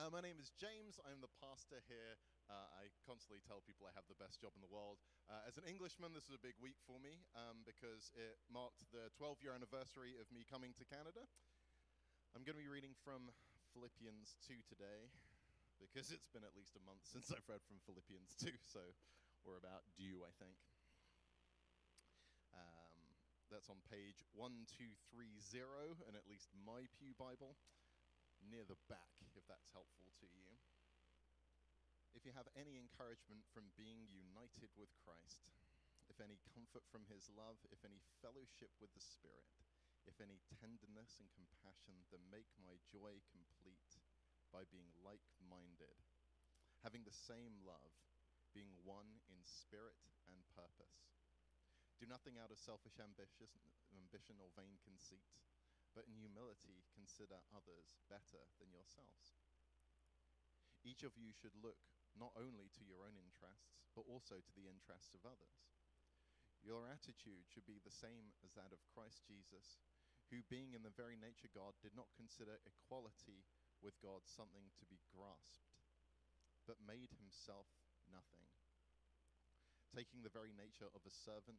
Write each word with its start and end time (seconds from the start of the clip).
Uh, 0.00 0.08
my 0.08 0.24
name 0.24 0.40
is 0.40 0.48
James. 0.56 0.96
I'm 1.04 1.20
the 1.20 1.28
pastor 1.44 1.84
here. 1.84 2.16
Uh, 2.48 2.72
I 2.80 2.88
constantly 3.04 3.44
tell 3.44 3.60
people 3.60 3.84
I 3.84 3.92
have 3.92 4.08
the 4.08 4.16
best 4.16 4.40
job 4.40 4.56
in 4.56 4.64
the 4.64 4.72
world. 4.72 4.96
Uh, 5.28 5.44
as 5.44 5.60
an 5.60 5.68
Englishman, 5.68 6.16
this 6.16 6.24
is 6.24 6.32
a 6.32 6.40
big 6.40 6.56
week 6.56 6.80
for 6.88 6.96
me 6.96 7.20
um, 7.36 7.60
because 7.68 8.08
it 8.16 8.40
marked 8.48 8.80
the 8.96 9.12
12 9.20 9.44
year 9.44 9.52
anniversary 9.52 10.16
of 10.16 10.24
me 10.32 10.48
coming 10.48 10.72
to 10.80 10.88
Canada. 10.88 11.28
I'm 12.32 12.48
going 12.48 12.56
to 12.56 12.64
be 12.64 12.72
reading 12.72 12.96
from 13.04 13.28
Philippians 13.76 14.40
2 14.48 14.64
today 14.72 15.12
because 15.76 16.08
it's 16.08 16.32
been 16.32 16.48
at 16.48 16.56
least 16.56 16.80
a 16.80 16.82
month 16.88 17.04
since 17.04 17.28
I've 17.28 17.44
read 17.44 17.60
from 17.68 17.84
Philippians 17.84 18.32
2, 18.40 18.56
so 18.72 18.80
we're 19.44 19.60
about 19.60 19.84
due, 20.00 20.24
I 20.24 20.32
think. 20.40 20.56
Um, 22.56 23.20
that's 23.52 23.68
on 23.68 23.84
page 23.92 24.24
1230 24.32 24.96
in 26.08 26.16
at 26.16 26.24
least 26.24 26.48
my 26.56 26.88
Pew 26.96 27.12
Bible 27.20 27.60
near 28.48 28.64
the 28.64 28.80
back, 28.88 29.20
that's 29.50 29.74
helpful 29.74 30.14
to 30.22 30.26
you. 30.30 30.46
If 32.14 32.22
you 32.22 32.30
have 32.38 32.46
any 32.54 32.78
encouragement 32.78 33.42
from 33.50 33.74
being 33.74 34.06
united 34.14 34.70
with 34.78 34.94
Christ, 35.02 35.50
if 36.06 36.22
any 36.22 36.38
comfort 36.54 36.86
from 36.86 37.06
his 37.10 37.26
love, 37.34 37.58
if 37.74 37.82
any 37.82 37.98
fellowship 38.22 38.70
with 38.78 38.94
the 38.94 39.02
Spirit, 39.02 39.50
if 40.06 40.22
any 40.22 40.38
tenderness 40.62 41.18
and 41.18 41.26
compassion, 41.34 42.06
then 42.14 42.22
make 42.30 42.46
my 42.62 42.78
joy 42.90 43.18
complete 43.30 43.98
by 44.54 44.66
being 44.70 44.90
like 45.02 45.22
minded, 45.42 45.98
having 46.82 47.02
the 47.06 47.14
same 47.14 47.62
love, 47.62 47.94
being 48.50 48.74
one 48.82 49.22
in 49.30 49.38
spirit 49.46 49.98
and 50.26 50.42
purpose. 50.50 51.14
Do 52.02 52.10
nothing 52.10 52.40
out 52.40 52.50
of 52.50 52.58
selfish 52.58 52.98
ambition 52.98 54.36
or 54.42 54.50
vain 54.58 54.80
conceit 54.82 55.30
but 55.92 56.06
in 56.06 56.16
humility 56.18 56.86
consider 56.94 57.42
others 57.50 57.98
better 58.06 58.42
than 58.58 58.70
yourselves. 58.70 59.38
Each 60.80 61.04
of 61.04 61.18
you 61.18 61.34
should 61.34 61.54
look 61.60 61.80
not 62.16 62.34
only 62.34 62.72
to 62.74 62.86
your 62.86 63.04
own 63.04 63.18
interests, 63.20 63.78
but 63.92 64.08
also 64.08 64.40
to 64.40 64.54
the 64.56 64.70
interests 64.70 65.12
of 65.12 65.26
others. 65.26 65.68
Your 66.60 66.88
attitude 66.88 67.48
should 67.48 67.68
be 67.68 67.80
the 67.80 67.92
same 67.92 68.32
as 68.44 68.52
that 68.56 68.72
of 68.72 68.88
Christ 68.92 69.24
Jesus, 69.24 69.80
who, 70.28 70.44
being 70.48 70.76
in 70.76 70.84
the 70.84 70.92
very 70.92 71.16
nature 71.16 71.48
God, 71.52 71.76
did 71.80 71.96
not 71.96 72.12
consider 72.16 72.60
equality 72.64 73.44
with 73.80 73.96
God 74.00 74.28
something 74.28 74.72
to 74.76 74.84
be 74.88 75.00
grasped, 75.08 75.72
but 76.68 76.80
made 76.84 77.16
himself 77.16 77.68
nothing 78.08 78.50
taking 79.90 80.22
the 80.22 80.32
very 80.32 80.54
nature 80.54 80.86
of 80.94 81.02
a 81.02 81.10
servant, 81.10 81.58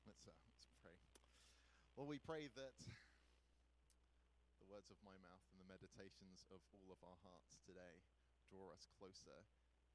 Let's, 0.11 0.27
uh, 0.27 0.35
let's 0.51 0.67
pray. 0.83 0.99
Well, 1.95 2.03
we 2.03 2.19
pray 2.19 2.51
that 2.51 2.75
the 4.59 4.67
words 4.67 4.91
of 4.91 4.99
my 5.07 5.15
mouth 5.23 5.39
and 5.55 5.63
the 5.63 5.71
meditations 5.71 6.43
of 6.51 6.59
all 6.75 6.91
of 6.91 6.99
our 6.99 7.15
hearts 7.23 7.63
today 7.63 8.03
draw 8.51 8.75
us 8.75 8.91
closer 8.99 9.39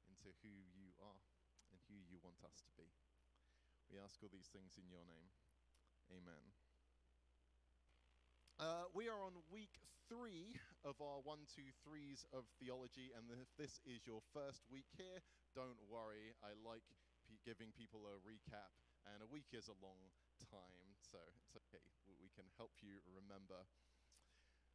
into 0.09 0.33
who 0.41 0.49
you 0.73 0.89
are 1.05 1.21
and 1.69 1.77
who 1.85 2.01
you 2.09 2.17
want 2.25 2.41
us 2.41 2.65
to 2.65 2.73
be. 2.73 2.89
We 3.93 4.01
ask 4.01 4.17
all 4.25 4.33
these 4.33 4.49
things 4.49 4.73
in 4.81 4.89
your 4.89 5.05
name. 5.05 5.29
Amen. 6.09 6.45
Uh, 8.57 8.89
we 8.97 9.05
are 9.05 9.21
on 9.21 9.37
week 9.53 9.77
three 10.09 10.57
of 10.81 10.97
our 10.97 11.21
one, 11.21 11.45
two, 11.45 11.69
threes 11.85 12.25
of 12.33 12.49
theology, 12.57 13.13
and 13.13 13.29
if 13.37 13.53
this 13.53 13.77
is 13.85 14.01
your 14.09 14.25
first 14.33 14.65
week 14.73 14.89
here, 14.97 15.21
don't 15.53 15.77
worry. 15.85 16.33
I 16.41 16.57
like 16.65 16.89
giving 17.45 17.69
people 17.77 18.09
a 18.09 18.17
recap, 18.25 18.73
and 19.13 19.23
a 19.23 19.29
week 19.29 19.51
is 19.55 19.71
a 19.71 19.77
long 19.79 19.99
time, 20.51 20.87
so 20.99 21.19
it's 21.39 21.55
okay. 21.55 21.83
We 22.19 22.31
can 22.35 22.47
help 22.59 22.75
you 22.83 22.99
remember. 23.07 23.67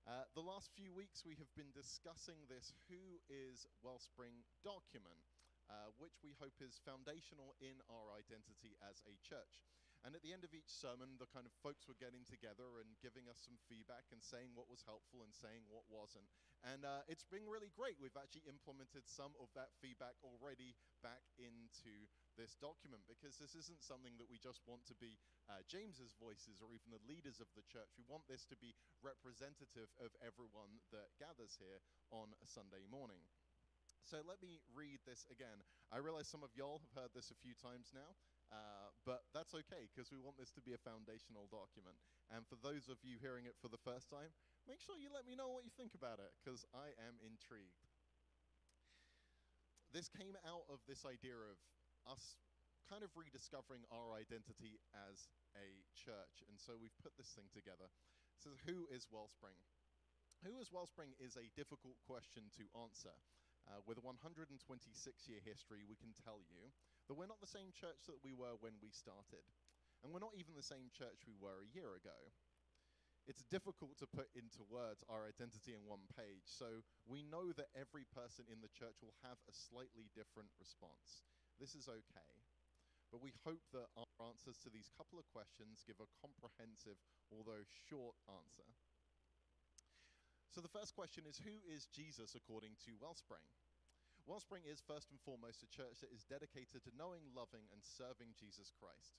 Uh, 0.03 0.27
the 0.35 0.43
last 0.43 0.75
few 0.75 0.91
weeks, 0.91 1.23
we 1.23 1.39
have 1.39 1.51
been 1.55 1.71
discussing 1.71 2.49
this 2.51 2.75
Who 2.91 3.23
is 3.31 3.71
Wellspring 3.87 4.43
document, 4.67 5.23
uh, 5.71 5.95
which 6.03 6.19
we 6.27 6.35
hope 6.43 6.59
is 6.59 6.83
foundational 6.83 7.55
in 7.63 7.79
our 7.87 8.11
identity 8.19 8.75
as 8.83 8.99
a 9.07 9.15
church. 9.23 9.63
And 10.03 10.19
at 10.19 10.23
the 10.27 10.35
end 10.35 10.43
of 10.43 10.51
each 10.51 10.67
sermon, 10.67 11.15
the 11.23 11.31
kind 11.31 11.47
of 11.47 11.55
folks 11.63 11.87
were 11.87 11.95
getting 11.95 12.27
together 12.27 12.83
and 12.83 12.99
giving 12.99 13.31
us 13.31 13.39
some 13.39 13.55
feedback 13.71 14.11
and 14.11 14.19
saying 14.19 14.51
what 14.59 14.67
was 14.67 14.83
helpful 14.83 15.23
and 15.23 15.31
saying 15.31 15.63
what 15.71 15.87
wasn't. 15.87 16.27
And 16.67 16.83
uh, 16.83 17.07
it's 17.07 17.23
been 17.23 17.47
really 17.47 17.71
great. 17.71 18.03
We've 18.03 18.19
actually 18.19 18.43
implemented 18.51 19.07
some 19.07 19.31
of 19.39 19.47
that 19.55 19.71
feedback 19.79 20.19
already 20.27 20.75
back 21.07 21.23
into 21.39 22.11
this 22.35 22.59
document 22.59 23.07
because 23.07 23.39
this 23.39 23.55
isn't 23.55 23.79
something 23.79 24.19
that 24.19 24.27
we 24.27 24.43
just 24.43 24.67
want 24.67 24.83
to 24.91 24.97
be 24.99 25.23
uh, 25.47 25.63
James's 25.71 26.19
voices 26.19 26.59
or 26.59 26.75
even 26.75 26.91
the 26.91 27.07
leaders 27.07 27.39
of 27.39 27.51
the 27.55 27.63
church. 27.71 27.95
We 27.95 28.07
want 28.11 28.27
this 28.27 28.43
to 28.51 28.59
be 28.59 28.75
representative 29.07 29.95
of 30.03 30.11
everyone 30.19 30.83
that 30.91 31.15
gathers 31.23 31.55
here 31.63 31.79
on 32.11 32.35
a 32.43 32.47
Sunday 32.51 32.83
morning. 32.91 33.23
So 34.03 34.19
let 34.27 34.43
me 34.43 34.59
read 34.75 34.99
this 35.07 35.31
again. 35.31 35.63
I 35.95 36.03
realize 36.03 36.27
some 36.27 36.43
of 36.43 36.51
y'all 36.59 36.83
have 36.83 37.07
heard 37.07 37.13
this 37.15 37.31
a 37.31 37.39
few 37.39 37.55
times 37.55 37.95
now. 37.95 38.19
Uh, 38.53 38.93
but 39.09 39.25
that's 39.33 39.57
okay 39.57 39.89
because 39.89 40.13
we 40.13 40.21
want 40.21 40.37
this 40.37 40.53
to 40.53 40.61
be 40.61 40.77
a 40.77 40.85
foundational 40.85 41.49
document. 41.49 41.97
And 42.29 42.45
for 42.45 42.61
those 42.61 42.93
of 42.93 43.01
you 43.01 43.17
hearing 43.17 43.49
it 43.49 43.57
for 43.57 43.73
the 43.73 43.81
first 43.81 44.13
time, 44.13 44.29
make 44.69 44.79
sure 44.85 45.01
you 45.01 45.09
let 45.09 45.25
me 45.25 45.33
know 45.33 45.49
what 45.49 45.65
you 45.65 45.73
think 45.73 45.97
about 45.97 46.21
it 46.21 46.37
because 46.37 46.69
I 46.77 46.93
am 47.01 47.17
intrigued. 47.25 47.89
This 49.89 50.13
came 50.13 50.37
out 50.45 50.69
of 50.69 50.85
this 50.85 51.09
idea 51.09 51.37
of 51.37 51.57
us 52.05 52.37
kind 52.89 53.01
of 53.01 53.13
rediscovering 53.17 53.89
our 53.89 54.13
identity 54.13 54.77
as 54.93 55.33
a 55.57 55.85
church. 55.97 56.45
And 56.49 56.61
so 56.61 56.77
we've 56.77 56.97
put 57.01 57.17
this 57.17 57.33
thing 57.33 57.49
together. 57.53 57.89
Says, 58.37 58.61
Who 58.69 58.85
is 58.93 59.09
Wellspring? 59.09 59.57
Who 60.45 60.59
is 60.59 60.69
Wellspring 60.69 61.15
is 61.23 61.39
a 61.39 61.53
difficult 61.55 61.97
question 62.05 62.51
to 62.59 62.65
answer. 62.77 63.15
Uh, 63.71 63.79
with 63.87 63.99
a 63.99 64.05
126 64.05 64.59
year 65.29 65.43
history, 65.43 65.87
we 65.87 65.99
can 65.99 66.11
tell 66.13 66.43
you 66.43 66.71
that 67.07 67.15
we're 67.15 67.31
not 67.31 67.41
the 67.41 67.51
same 67.51 67.71
church 67.71 68.07
that 68.11 68.23
we 68.23 68.35
were 68.35 68.59
when 68.59 68.75
we 68.83 68.91
started. 68.91 69.47
And 70.03 70.11
we're 70.11 70.25
not 70.25 70.35
even 70.35 70.59
the 70.59 70.67
same 70.67 70.91
church 70.91 71.23
we 71.27 71.39
were 71.39 71.63
a 71.63 71.73
year 71.75 71.95
ago. 71.95 72.35
It's 73.31 73.47
difficult 73.47 73.95
to 74.03 74.11
put 74.11 74.27
into 74.35 74.67
words 74.67 75.07
our 75.07 75.23
identity 75.23 75.79
in 75.79 75.87
one 75.87 76.11
page, 76.11 76.51
so 76.51 76.83
we 77.07 77.23
know 77.23 77.55
that 77.55 77.71
every 77.79 78.03
person 78.11 78.51
in 78.51 78.59
the 78.59 78.75
church 78.75 78.99
will 78.99 79.15
have 79.23 79.39
a 79.47 79.55
slightly 79.55 80.11
different 80.11 80.51
response. 80.59 81.23
This 81.63 81.79
is 81.79 81.87
okay. 81.87 82.35
But 83.15 83.23
we 83.23 83.31
hope 83.47 83.63
that 83.71 83.95
our 83.95 84.11
answers 84.27 84.59
to 84.65 84.73
these 84.75 84.91
couple 84.91 85.23
of 85.23 85.31
questions 85.31 85.87
give 85.87 86.03
a 86.03 86.11
comprehensive, 86.19 86.99
although 87.31 87.63
short, 87.87 88.19
answer. 88.27 88.67
So 90.53 90.61
the 90.61 90.69
first 90.69 90.93
question 90.93 91.25
is 91.25 91.41
Who 91.41 91.65
is 91.65 91.89
Jesus 91.89 92.37
according 92.37 92.77
to 92.85 92.93
Wellspring? 93.01 93.49
Wellspring 94.29 94.69
is 94.69 94.85
first 94.85 95.09
and 95.09 95.19
foremost 95.25 95.65
a 95.65 95.73
church 95.73 96.05
that 96.05 96.13
is 96.13 96.29
dedicated 96.29 96.85
to 96.85 96.95
knowing, 96.95 97.25
loving, 97.33 97.65
and 97.73 97.81
serving 97.81 98.37
Jesus 98.37 98.69
Christ. 98.69 99.17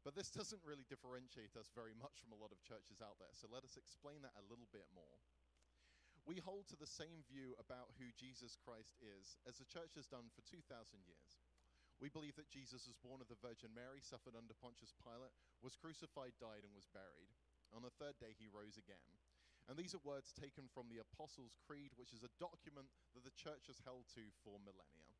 But 0.00 0.16
this 0.16 0.32
doesn't 0.38 0.64
really 0.64 0.88
differentiate 0.88 1.54
us 1.60 1.68
very 1.76 1.92
much 1.92 2.24
from 2.24 2.32
a 2.32 2.40
lot 2.40 2.56
of 2.56 2.64
churches 2.64 3.04
out 3.04 3.20
there, 3.20 3.30
so 3.36 3.52
let 3.52 3.68
us 3.68 3.76
explain 3.76 4.24
that 4.24 4.34
a 4.40 4.48
little 4.48 4.66
bit 4.72 4.88
more. 4.96 5.20
We 6.24 6.42
hold 6.42 6.66
to 6.72 6.80
the 6.80 6.90
same 6.90 7.22
view 7.30 7.54
about 7.62 7.94
who 8.00 8.10
Jesus 8.18 8.58
Christ 8.58 8.98
is 8.98 9.38
as 9.46 9.62
the 9.62 9.68
church 9.70 9.94
has 9.94 10.10
done 10.10 10.26
for 10.34 10.42
2,000 10.42 10.58
years. 11.06 11.38
We 12.02 12.10
believe 12.10 12.34
that 12.34 12.50
Jesus 12.50 12.88
was 12.88 12.98
born 12.98 13.22
of 13.22 13.30
the 13.30 13.38
Virgin 13.38 13.70
Mary, 13.76 14.02
suffered 14.02 14.34
under 14.34 14.56
Pontius 14.58 14.90
Pilate, 14.98 15.36
was 15.62 15.78
crucified, 15.78 16.34
died, 16.42 16.66
and 16.66 16.74
was 16.74 16.90
buried. 16.90 17.30
On 17.70 17.84
the 17.84 17.94
third 17.94 18.18
day, 18.18 18.34
he 18.34 18.50
rose 18.50 18.74
again. 18.74 19.06
And 19.66 19.74
these 19.74 19.98
are 19.98 20.02
words 20.06 20.30
taken 20.30 20.70
from 20.70 20.86
the 20.86 21.02
Apostles' 21.02 21.58
Creed, 21.58 21.90
which 21.98 22.14
is 22.14 22.22
a 22.22 22.38
document 22.38 22.86
that 23.18 23.26
the 23.26 23.34
church 23.34 23.66
has 23.66 23.82
held 23.82 24.06
to 24.14 24.30
for 24.46 24.62
millennia. 24.62 25.14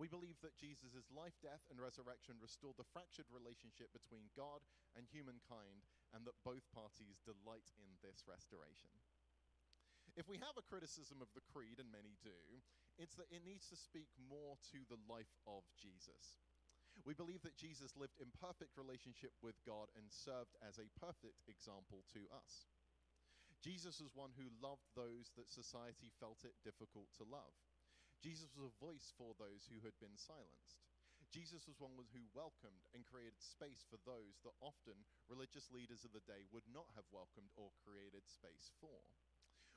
We 0.00 0.08
believe 0.08 0.40
that 0.40 0.56
Jesus' 0.56 1.12
life, 1.12 1.36
death, 1.44 1.60
and 1.68 1.76
resurrection 1.76 2.40
restored 2.40 2.80
the 2.80 2.88
fractured 2.88 3.28
relationship 3.28 3.92
between 3.92 4.32
God 4.32 4.64
and 4.96 5.04
humankind, 5.04 5.84
and 6.16 6.24
that 6.24 6.40
both 6.40 6.64
parties 6.72 7.20
delight 7.20 7.68
in 7.76 8.00
this 8.00 8.24
restoration. 8.24 8.88
If 10.16 10.24
we 10.24 10.40
have 10.40 10.56
a 10.56 10.64
criticism 10.64 11.20
of 11.20 11.28
the 11.36 11.44
creed, 11.44 11.76
and 11.76 11.92
many 11.92 12.16
do, 12.24 12.64
it's 12.96 13.20
that 13.20 13.28
it 13.28 13.44
needs 13.44 13.68
to 13.68 13.76
speak 13.76 14.08
more 14.16 14.56
to 14.72 14.80
the 14.88 15.00
life 15.04 15.36
of 15.44 15.68
Jesus. 15.76 16.40
We 17.04 17.12
believe 17.12 17.44
that 17.44 17.60
Jesus 17.60 17.92
lived 17.96 18.16
in 18.18 18.32
perfect 18.40 18.80
relationship 18.80 19.36
with 19.44 19.60
God 19.68 19.92
and 19.94 20.08
served 20.08 20.56
as 20.64 20.80
a 20.80 20.90
perfect 20.98 21.44
example 21.46 22.02
to 22.16 22.24
us. 22.32 22.66
Jesus 23.60 24.00
was 24.00 24.16
one 24.16 24.32
who 24.36 24.48
loved 24.64 24.88
those 24.96 25.32
that 25.36 25.52
society 25.52 26.08
felt 26.16 26.48
it 26.48 26.56
difficult 26.64 27.12
to 27.20 27.28
love. 27.28 27.52
Jesus 28.24 28.52
was 28.56 28.68
a 28.68 28.80
voice 28.80 29.12
for 29.16 29.36
those 29.36 29.68
who 29.68 29.84
had 29.84 29.96
been 30.00 30.16
silenced. 30.16 30.80
Jesus 31.30 31.68
was 31.68 31.78
one 31.78 31.94
who 32.10 32.26
welcomed 32.34 32.90
and 32.90 33.06
created 33.06 33.38
space 33.38 33.86
for 33.86 34.00
those 34.02 34.42
that 34.42 34.56
often 34.58 35.06
religious 35.30 35.70
leaders 35.70 36.02
of 36.02 36.10
the 36.10 36.24
day 36.26 36.42
would 36.50 36.66
not 36.66 36.90
have 36.98 37.06
welcomed 37.14 37.54
or 37.54 37.70
created 37.86 38.26
space 38.26 38.74
for. 38.82 39.06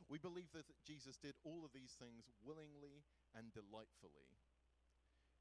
We 0.10 0.18
believe 0.18 0.50
that 0.58 0.66
Jesus 0.82 1.16
did 1.20 1.38
all 1.46 1.62
of 1.62 1.72
these 1.72 1.94
things 2.00 2.26
willingly 2.42 3.06
and 3.38 3.54
delightfully. 3.54 4.34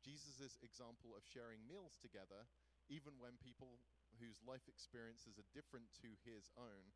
Jesus' 0.05 0.61
example 0.61 1.17
of 1.17 1.25
sharing 1.25 1.65
meals 1.65 1.97
together, 1.97 2.44
even 2.93 3.17
when 3.17 3.41
people 3.41 3.81
whose 4.21 4.43
life 4.44 4.69
experiences 4.69 5.41
are 5.41 5.56
different 5.56 5.89
to 6.05 6.12
his 6.29 6.53
own, 6.59 6.93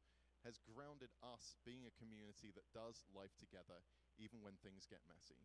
has 0.46 0.62
grounded 0.62 1.10
us 1.26 1.58
being 1.66 1.82
a 1.82 1.98
community 1.98 2.54
that 2.54 2.70
does 2.70 3.02
life 3.10 3.34
together, 3.34 3.82
even 4.14 4.38
when 4.38 4.54
things 4.62 4.86
get 4.86 5.02
messy. 5.10 5.42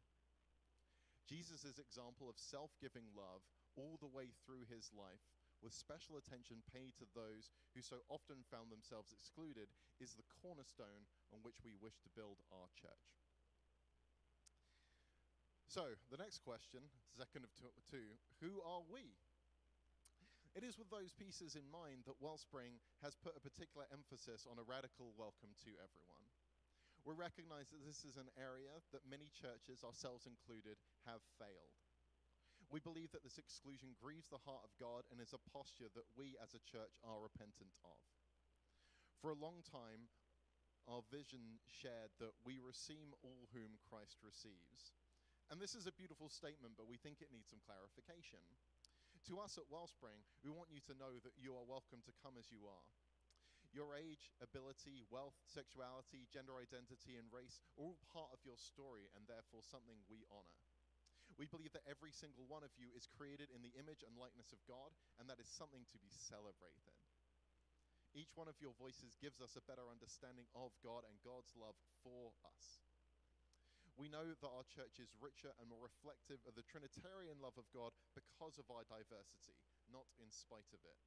Jesus' 1.25 1.81
example 1.81 2.29
of 2.29 2.37
self 2.37 2.77
giving 2.77 3.09
love 3.17 3.41
all 3.73 3.97
the 3.97 4.13
way 4.13 4.29
through 4.45 4.69
his 4.69 4.93
life, 4.93 5.25
with 5.65 5.73
special 5.73 6.21
attention 6.21 6.61
paid 6.69 6.93
to 7.01 7.09
those 7.17 7.49
who 7.73 7.81
so 7.81 8.05
often 8.13 8.45
found 8.45 8.69
themselves 8.69 9.09
excluded, 9.13 9.73
is 9.97 10.13
the 10.13 10.27
cornerstone 10.29 11.09
on 11.33 11.41
which 11.41 11.65
we 11.65 11.73
wish 11.77 11.97
to 12.05 12.13
build 12.17 12.41
our 12.53 12.69
church. 12.77 13.17
So, 15.71 15.95
the 16.11 16.19
next 16.19 16.43
question, 16.43 16.83
second 17.15 17.47
of 17.47 17.53
two, 17.87 18.19
who 18.43 18.59
are 18.59 18.83
we? 18.91 19.15
It 20.51 20.67
is 20.67 20.75
with 20.75 20.91
those 20.91 21.15
pieces 21.15 21.55
in 21.55 21.63
mind 21.71 22.03
that 22.03 22.19
Wellspring 22.19 22.83
has 22.99 23.15
put 23.15 23.39
a 23.39 23.43
particular 23.43 23.87
emphasis 23.87 24.43
on 24.43 24.59
a 24.59 24.67
radical 24.67 25.15
welcome 25.15 25.55
to 25.63 25.71
everyone. 25.79 26.27
We 27.07 27.15
recognize 27.15 27.71
that 27.71 27.87
this 27.87 28.03
is 28.03 28.19
an 28.19 28.27
area 28.35 28.83
that 28.91 29.07
many 29.07 29.31
churches, 29.31 29.79
ourselves 29.87 30.27
included, 30.27 30.75
have 31.07 31.23
failed. 31.39 31.79
We 32.67 32.83
believe 32.83 33.15
that 33.15 33.23
this 33.23 33.39
exclusion 33.39 33.95
grieves 33.95 34.27
the 34.27 34.43
heart 34.43 34.67
of 34.67 34.75
God 34.75 35.07
and 35.07 35.23
is 35.23 35.31
a 35.31 35.47
posture 35.55 35.87
that 35.95 36.07
we 36.19 36.35
as 36.43 36.51
a 36.51 36.67
church 36.67 36.99
are 36.99 37.23
repentant 37.23 37.71
of. 37.87 38.03
For 39.23 39.31
a 39.31 39.39
long 39.39 39.63
time, 39.63 40.11
our 40.83 40.99
vision 41.07 41.63
shared 41.63 42.11
that 42.19 42.35
we 42.43 42.59
receive 42.59 43.15
all 43.23 43.47
whom 43.55 43.79
Christ 43.87 44.19
receives. 44.19 44.91
And 45.47 45.63
this 45.63 45.79
is 45.79 45.87
a 45.87 45.95
beautiful 45.95 46.27
statement, 46.27 46.75
but 46.75 46.91
we 46.91 46.99
think 46.99 47.23
it 47.23 47.31
needs 47.31 47.51
some 47.51 47.63
clarification. 47.63 48.43
To 49.29 49.37
us 49.37 49.61
at 49.61 49.69
Wellspring, 49.69 50.17
we 50.41 50.49
want 50.49 50.73
you 50.73 50.81
to 50.89 50.97
know 50.97 51.21
that 51.21 51.37
you 51.37 51.53
are 51.53 51.61
welcome 51.61 52.01
to 52.09 52.19
come 52.25 52.41
as 52.41 52.49
you 52.49 52.65
are. 52.65 52.85
Your 53.69 53.93
age, 53.93 54.33
ability, 54.41 55.05
wealth, 55.13 55.37
sexuality, 55.45 56.25
gender 56.33 56.57
identity, 56.57 57.21
and 57.21 57.29
race 57.29 57.61
are 57.61 57.77
all 57.77 58.01
part 58.09 58.33
of 58.33 58.41
your 58.41 58.57
story 58.57 59.07
and 59.13 59.23
therefore 59.29 59.61
something 59.61 60.01
we 60.09 60.25
honor. 60.33 60.57
We 61.37 61.47
believe 61.47 61.71
that 61.77 61.87
every 61.87 62.11
single 62.11 62.49
one 62.49 62.65
of 62.65 62.73
you 62.75 62.89
is 62.97 63.07
created 63.07 63.53
in 63.53 63.61
the 63.63 63.77
image 63.77 64.03
and 64.03 64.17
likeness 64.17 64.51
of 64.51 64.59
God, 64.67 64.91
and 65.21 65.29
that 65.29 65.39
is 65.39 65.47
something 65.47 65.85
to 65.93 66.01
be 66.01 66.11
celebrated. 66.11 66.91
Each 68.11 68.35
one 68.35 68.51
of 68.51 68.59
your 68.59 68.75
voices 68.75 69.15
gives 69.21 69.39
us 69.39 69.55
a 69.55 69.63
better 69.63 69.87
understanding 69.87 70.49
of 70.51 70.75
God 70.83 71.07
and 71.07 71.15
God's 71.23 71.55
love 71.55 71.79
for 72.03 72.35
us. 72.43 72.83
We 73.99 74.07
know 74.07 74.33
that 74.33 74.55
our 74.55 74.65
church 74.71 74.97
is 74.97 75.11
richer 75.19 75.51
and 75.59 75.67
more 75.67 75.83
reflective 75.83 76.41
of 76.47 76.55
the 76.55 76.65
Trinitarian 76.65 77.37
love 77.43 77.59
of 77.59 77.69
God 77.75 77.91
because 78.15 78.57
of 78.57 78.71
our 78.71 78.87
diversity, 78.87 79.59
not 79.91 80.07
in 80.17 80.31
spite 80.31 80.71
of 80.71 80.81
it. 80.87 80.99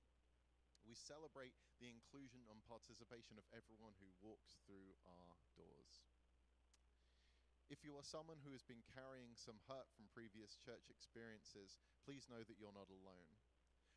We 0.84 0.92
celebrate 0.92 1.56
the 1.81 1.88
inclusion 1.88 2.44
and 2.52 2.60
participation 2.69 3.40
of 3.40 3.48
everyone 3.56 3.96
who 3.96 4.12
walks 4.20 4.60
through 4.69 4.92
our 5.08 5.32
doors. 5.56 6.04
If 7.72 7.81
you 7.81 7.96
are 7.96 8.04
someone 8.04 8.44
who 8.44 8.52
has 8.52 8.60
been 8.60 8.84
carrying 8.92 9.32
some 9.32 9.56
hurt 9.64 9.88
from 9.96 10.12
previous 10.12 10.60
church 10.60 10.92
experiences, 10.92 11.81
please 12.04 12.28
know 12.28 12.44
that 12.44 12.60
you're 12.60 12.76
not 12.76 12.92
alone. 12.92 13.32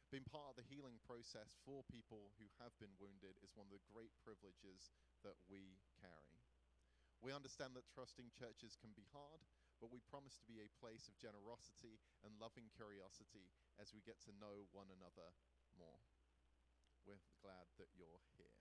Being 0.07 0.23
part 0.23 0.55
of 0.55 0.57
the 0.57 0.69
healing 0.71 1.03
process 1.03 1.59
for 1.67 1.83
people 1.91 2.31
who 2.39 2.47
have 2.63 2.71
been 2.79 2.95
wounded 2.95 3.35
is 3.43 3.51
one 3.51 3.67
of 3.67 3.75
the 3.75 3.83
great 3.91 4.15
privileges 4.23 4.95
that 5.27 5.35
we 5.51 5.83
carry. 5.99 6.36
We 7.21 7.33
understand 7.33 7.73
that 7.73 7.89
trusting 7.89 8.29
churches 8.37 8.77
can 8.77 8.93
be 8.93 9.09
hard, 9.09 9.41
but 9.81 9.89
we 9.89 10.05
promise 10.05 10.37
to 10.41 10.49
be 10.49 10.61
a 10.61 10.77
place 10.77 11.09
of 11.09 11.17
generosity 11.17 11.97
and 12.21 12.37
loving 12.37 12.69
curiosity 12.73 13.49
as 13.81 13.93
we 13.93 14.05
get 14.05 14.21
to 14.25 14.37
know 14.37 14.69
one 14.73 14.89
another 14.93 15.33
more. 15.77 16.01
We're 17.05 17.23
glad 17.41 17.69
that 17.81 17.89
you're 17.97 18.21
here. 18.37 18.53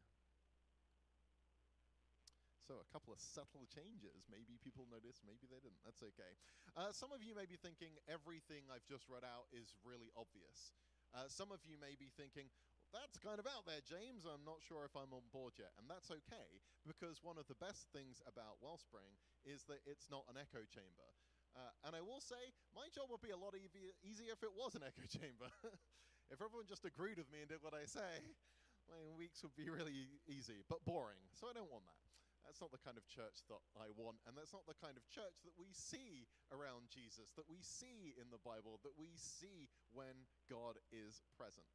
So, 2.67 2.83
a 2.83 2.91
couple 2.91 3.15
of 3.15 3.23
subtle 3.23 3.71
changes. 3.71 4.27
Maybe 4.27 4.59
people 4.59 4.91
noticed, 4.91 5.23
maybe 5.23 5.47
they 5.47 5.63
didn't. 5.63 5.79
That's 5.87 6.03
okay. 6.03 6.35
Uh, 6.75 6.91
some 6.91 7.15
of 7.15 7.23
you 7.23 7.31
may 7.31 7.47
be 7.47 7.55
thinking 7.55 7.95
everything 8.11 8.67
I've 8.67 8.87
just 8.91 9.07
read 9.07 9.23
out 9.23 9.47
is 9.55 9.71
really 9.87 10.11
obvious. 10.19 10.75
Uh, 11.15 11.31
some 11.31 11.55
of 11.55 11.63
you 11.63 11.79
may 11.79 11.95
be 11.95 12.11
thinking, 12.19 12.51
that's 12.97 13.21
kind 13.21 13.37
of 13.37 13.45
out 13.45 13.69
there, 13.69 13.85
James. 13.85 14.25
I'm 14.25 14.43
not 14.49 14.65
sure 14.65 14.89
if 14.89 14.97
I'm 14.97 15.13
on 15.13 15.29
board 15.29 15.61
yet. 15.61 15.77
And 15.77 15.85
that's 15.85 16.09
okay, 16.09 16.49
because 16.89 17.21
one 17.21 17.37
of 17.37 17.45
the 17.45 17.59
best 17.61 17.93
things 17.93 18.25
about 18.25 18.57
Wellspring 18.65 19.21
is 19.45 19.69
that 19.69 19.85
it's 19.85 20.09
not 20.09 20.25
an 20.33 20.41
echo 20.41 20.65
chamber. 20.65 21.11
Uh, 21.53 21.73
and 21.89 21.93
I 21.93 22.01
will 22.01 22.21
say, 22.21 22.41
my 22.73 22.89
job 22.93 23.13
would 23.13 23.25
be 23.25 23.33
a 23.33 23.39
lot 23.39 23.53
easier 23.57 24.33
if 24.33 24.41
it 24.41 24.53
was 24.57 24.73
an 24.77 24.85
echo 24.89 25.05
chamber. 25.05 25.53
if 26.33 26.41
everyone 26.41 26.65
just 26.65 26.89
agreed 26.89 27.21
with 27.21 27.29
me 27.29 27.45
and 27.45 27.49
did 27.53 27.61
what 27.61 27.77
I 27.77 27.85
say, 27.85 28.33
my 28.93 29.01
weeks 29.17 29.45
would 29.45 29.57
be 29.57 29.69
really 29.69 30.09
easy, 30.25 30.65
but 30.69 30.81
boring. 30.89 31.21
So 31.37 31.49
I 31.49 31.53
don't 31.53 31.69
want 31.69 31.85
that. 31.85 32.01
That's 32.45 32.63
not 32.63 32.71
the 32.71 32.79
kind 32.79 32.95
of 32.95 33.03
church 33.11 33.43
that 33.51 33.59
I 33.75 33.91
want, 33.99 34.23
and 34.23 34.39
that's 34.39 34.55
not 34.55 34.63
the 34.71 34.79
kind 34.79 34.95
of 34.95 35.03
church 35.11 35.43
that 35.43 35.59
we 35.59 35.75
see 35.75 36.31
around 36.55 36.87
Jesus, 36.95 37.35
that 37.35 37.51
we 37.51 37.59
see 37.59 38.15
in 38.15 38.31
the 38.31 38.39
Bible, 38.39 38.79
that 38.87 38.95
we 38.95 39.19
see 39.19 39.67
when 39.91 40.31
God 40.47 40.79
is 40.95 41.27
present. 41.35 41.67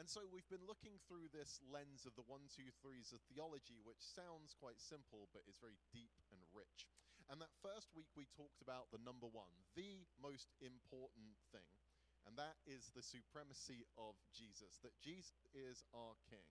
And 0.00 0.08
so 0.08 0.24
we've 0.24 0.48
been 0.48 0.64
looking 0.64 0.96
through 1.04 1.28
this 1.28 1.60
lens 1.68 2.08
of 2.08 2.16
the 2.16 2.24
one, 2.24 2.48
two, 2.48 2.72
threes 2.80 3.12
of 3.12 3.20
theology, 3.28 3.76
which 3.84 4.00
sounds 4.00 4.56
quite 4.56 4.80
simple, 4.80 5.28
but 5.36 5.44
is 5.44 5.60
very 5.60 5.76
deep 5.92 6.16
and 6.32 6.40
rich. 6.56 6.88
And 7.28 7.38
that 7.44 7.52
first 7.60 7.92
week 7.92 8.08
we 8.16 8.24
talked 8.32 8.64
about 8.64 8.88
the 8.88 9.00
number 9.04 9.28
one, 9.28 9.52
the 9.76 10.08
most 10.16 10.52
important 10.64 11.36
thing, 11.52 11.68
and 12.26 12.34
that 12.38 12.58
is 12.66 12.90
the 12.94 13.04
supremacy 13.04 13.84
of 13.98 14.14
Jesus, 14.30 14.78
that 14.82 14.96
Jesus 15.02 15.44
is 15.52 15.84
our 15.92 16.16
King. 16.28 16.46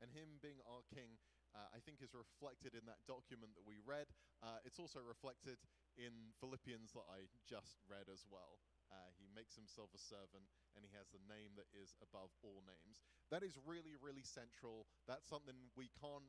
And 0.00 0.10
Him 0.10 0.40
being 0.40 0.58
our 0.64 0.82
King, 0.90 1.20
uh, 1.52 1.68
I 1.70 1.80
think, 1.82 2.00
is 2.00 2.16
reflected 2.16 2.72
in 2.72 2.88
that 2.88 3.04
document 3.04 3.52
that 3.54 3.68
we 3.68 3.82
read. 3.84 4.08
Uh, 4.40 4.62
it's 4.64 4.80
also 4.80 5.02
reflected 5.04 5.60
in 5.98 6.32
Philippians 6.40 6.96
that 6.96 7.06
I 7.10 7.28
just 7.44 7.78
read 7.84 8.08
as 8.08 8.24
well. 8.26 8.58
Uh, 8.90 9.14
he 9.14 9.30
makes 9.30 9.54
himself 9.54 9.94
a 9.94 10.02
servant 10.02 10.50
and 10.74 10.82
he 10.82 10.90
has 10.90 11.06
the 11.14 11.22
name 11.30 11.54
that 11.54 11.70
is 11.70 11.94
above 12.02 12.34
all 12.42 12.66
names. 12.66 13.06
That 13.30 13.46
is 13.46 13.54
really, 13.62 13.94
really 13.94 14.26
central. 14.26 14.90
That's 15.06 15.30
something 15.30 15.70
we 15.78 15.94
can't 15.94 16.26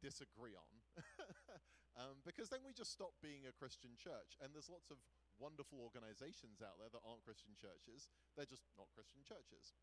disagree 0.00 0.56
on. 0.56 0.74
um, 2.00 2.24
because 2.24 2.48
then 2.48 2.64
we 2.64 2.72
just 2.72 2.96
stop 2.96 3.12
being 3.20 3.44
a 3.44 3.52
Christian 3.52 3.92
church. 4.00 4.40
And 4.40 4.56
there's 4.56 4.72
lots 4.72 4.88
of 4.88 4.96
wonderful 5.36 5.78
organizations 5.84 6.64
out 6.64 6.80
there 6.80 6.90
that 6.90 7.04
aren't 7.04 7.28
Christian 7.28 7.54
churches, 7.54 8.10
they're 8.34 8.48
just 8.48 8.64
not 8.74 8.90
Christian 8.96 9.22
churches. 9.22 9.76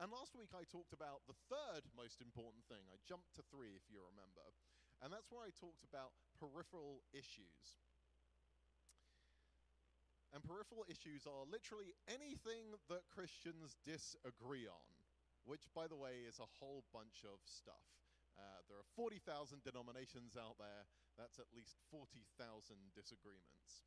And 0.00 0.08
last 0.08 0.32
week 0.32 0.56
I 0.56 0.64
talked 0.64 0.96
about 0.96 1.28
the 1.28 1.36
third 1.52 1.84
most 1.92 2.24
important 2.24 2.64
thing. 2.64 2.88
I 2.88 2.96
jumped 3.04 3.36
to 3.36 3.44
three, 3.52 3.76
if 3.76 3.84
you 3.92 4.00
remember. 4.00 4.48
And 5.04 5.12
that's 5.12 5.28
where 5.28 5.44
I 5.44 5.52
talked 5.52 5.84
about 5.84 6.16
peripheral 6.40 7.04
issues. 7.12 7.76
And 10.34 10.42
peripheral 10.42 10.82
issues 10.90 11.30
are 11.30 11.46
literally 11.46 11.94
anything 12.10 12.74
that 12.90 13.06
Christians 13.06 13.78
disagree 13.86 14.66
on, 14.66 14.90
which, 15.46 15.70
by 15.70 15.86
the 15.86 15.94
way, 15.94 16.26
is 16.26 16.42
a 16.42 16.54
whole 16.58 16.82
bunch 16.90 17.22
of 17.22 17.38
stuff. 17.46 17.86
Uh, 18.34 18.66
there 18.66 18.74
are 18.74 18.90
40,000 18.98 19.62
denominations 19.62 20.34
out 20.34 20.58
there. 20.58 20.90
That's 21.14 21.38
at 21.38 21.54
least 21.54 21.78
40,000 21.94 22.34
disagreements. 22.98 23.86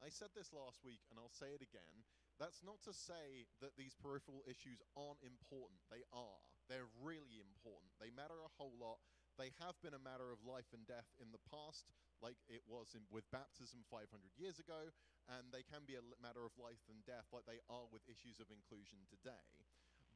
I 0.00 0.08
said 0.08 0.32
this 0.32 0.56
last 0.56 0.80
week, 0.80 1.04
and 1.12 1.20
I'll 1.20 1.32
say 1.32 1.52
it 1.52 1.60
again. 1.60 2.08
That's 2.40 2.64
not 2.64 2.80
to 2.88 2.96
say 2.96 3.46
that 3.60 3.76
these 3.76 3.94
peripheral 3.94 4.42
issues 4.48 4.80
aren't 4.96 5.20
important. 5.22 5.84
They 5.92 6.02
are. 6.16 6.42
They're 6.66 6.90
really 7.04 7.44
important. 7.44 7.92
They 8.00 8.10
matter 8.10 8.40
a 8.40 8.54
whole 8.56 8.74
lot. 8.80 9.04
They 9.36 9.52
have 9.60 9.76
been 9.84 9.94
a 9.94 10.02
matter 10.02 10.32
of 10.32 10.42
life 10.42 10.72
and 10.72 10.82
death 10.88 11.12
in 11.20 11.28
the 11.30 11.44
past, 11.52 11.92
like 12.24 12.40
it 12.48 12.64
was 12.64 12.96
in, 12.96 13.04
with 13.12 13.28
baptism 13.28 13.84
500 13.92 14.08
years 14.40 14.56
ago, 14.56 14.88
and 15.28 15.52
they 15.52 15.60
can 15.60 15.84
be 15.84 16.00
a 16.00 16.04
matter 16.24 16.40
of 16.40 16.56
life 16.56 16.80
and 16.88 17.04
death, 17.04 17.28
like 17.36 17.44
they 17.44 17.60
are 17.68 17.84
with 17.92 18.00
issues 18.08 18.40
of 18.40 18.48
inclusion 18.48 19.04
today. 19.12 19.52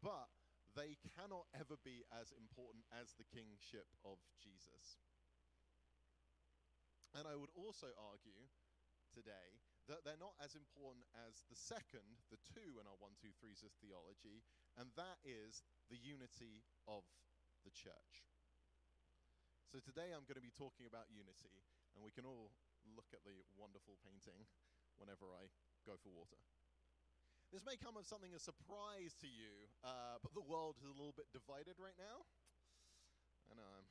But 0.01 0.33
they 0.73 0.97
cannot 1.13 1.45
ever 1.53 1.77
be 1.85 2.09
as 2.17 2.33
important 2.33 2.89
as 2.97 3.13
the 3.13 3.29
kingship 3.29 3.93
of 4.09 4.17
Jesus. 4.41 4.97
And 7.13 7.29
I 7.29 7.37
would 7.37 7.53
also 7.53 7.93
argue 8.01 8.49
today 9.13 9.61
that 9.89 10.05
they're 10.05 10.21
not 10.21 10.37
as 10.41 10.53
important 10.53 11.05
as 11.29 11.45
the 11.49 11.57
second, 11.57 12.21
the 12.33 12.41
two 12.53 12.77
in 12.81 12.85
our 12.85 13.01
one, 13.01 13.17
two, 13.17 13.33
threes 13.41 13.65
of 13.65 13.73
theology, 13.81 14.45
and 14.77 14.93
that 14.97 15.21
is 15.25 15.65
the 15.89 15.97
unity 15.97 16.65
of 16.89 17.05
the 17.05 17.29
the 17.69 17.77
church. 17.77 18.25
So 19.69 19.77
today 19.85 20.17
I'm 20.17 20.25
going 20.25 20.41
to 20.41 20.45
be 20.45 20.55
talking 20.57 20.89
about 20.89 21.13
unity, 21.13 21.53
and 21.95 22.05
we 22.05 22.13
can 22.13 22.27
all 22.29 22.51
look 22.97 23.13
at 23.13 23.25
the 23.25 23.45
wonderful 23.57 24.01
painting 24.05 24.49
whenever 24.99 25.31
I 25.33 25.53
go 25.87 25.97
for 26.01 26.11
water. 26.11 26.41
This 27.49 27.65
may 27.65 27.81
come 27.81 27.97
as 27.97 28.05
something 28.05 28.37
a 28.37 28.41
surprise 28.41 29.17
to 29.25 29.29
you, 29.29 29.73
uh, 29.81 30.21
but 30.21 30.37
the 30.37 30.45
world 30.45 30.77
is 30.77 30.85
a 30.85 30.93
little 30.93 31.17
bit 31.17 31.33
divided 31.33 31.81
right 31.81 31.97
now. 31.97 32.29
I 33.49 33.57
know 33.57 33.65
I'm, 33.65 33.89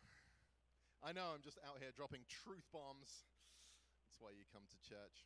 I 1.01 1.10
know 1.10 1.34
I'm 1.34 1.42
just 1.42 1.58
out 1.66 1.82
here 1.82 1.89
dropping 1.89 2.22
truth 2.30 2.70
bombs. 2.70 3.25
That's 4.06 4.22
why 4.22 4.38
you 4.38 4.46
come 4.54 4.70
to 4.70 4.77
church. 4.86 5.25